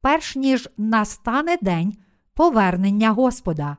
перш 0.00 0.36
ніж 0.36 0.68
настане 0.76 1.58
день 1.62 1.96
повернення 2.34 3.10
Господа. 3.10 3.76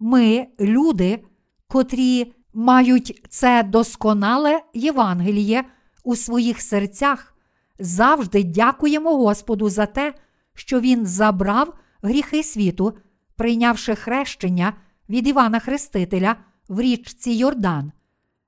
Ми, 0.00 0.46
люди, 0.60 1.24
котрі 1.68 2.32
мають 2.54 3.26
це 3.28 3.62
досконале 3.62 4.62
Євангеліє 4.74 5.64
у 6.04 6.16
своїх 6.16 6.60
серцях, 6.60 7.31
завжди 7.78 8.44
дякуємо 8.44 9.16
Господу 9.16 9.68
за 9.68 9.86
те, 9.86 10.14
що 10.54 10.80
Він 10.80 11.06
забрав 11.06 11.74
гріхи 12.02 12.42
світу, 12.42 12.96
прийнявши 13.36 13.94
хрещення 13.94 14.72
від 15.08 15.26
Івана 15.28 15.60
Хрестителя 15.60 16.36
в 16.68 16.80
річці 16.80 17.30
Йордан. 17.30 17.92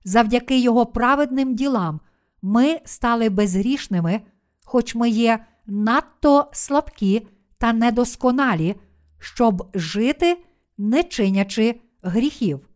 Завдяки 0.05 0.59
його 0.59 0.87
праведним 0.87 1.55
ділам 1.55 2.01
ми 2.43 2.81
стали 2.85 3.29
безгрішними, 3.29 4.20
хоч 4.64 4.95
ми 4.95 5.09
є 5.09 5.45
надто 5.66 6.51
слабкі 6.53 7.27
та 7.59 7.72
недосконалі, 7.72 8.75
щоб 9.18 9.70
жити, 9.75 10.39
не 10.79 11.03
чинячи 11.03 11.81
гріхів. 12.03 12.68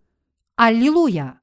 Аллілуя! 0.57 1.38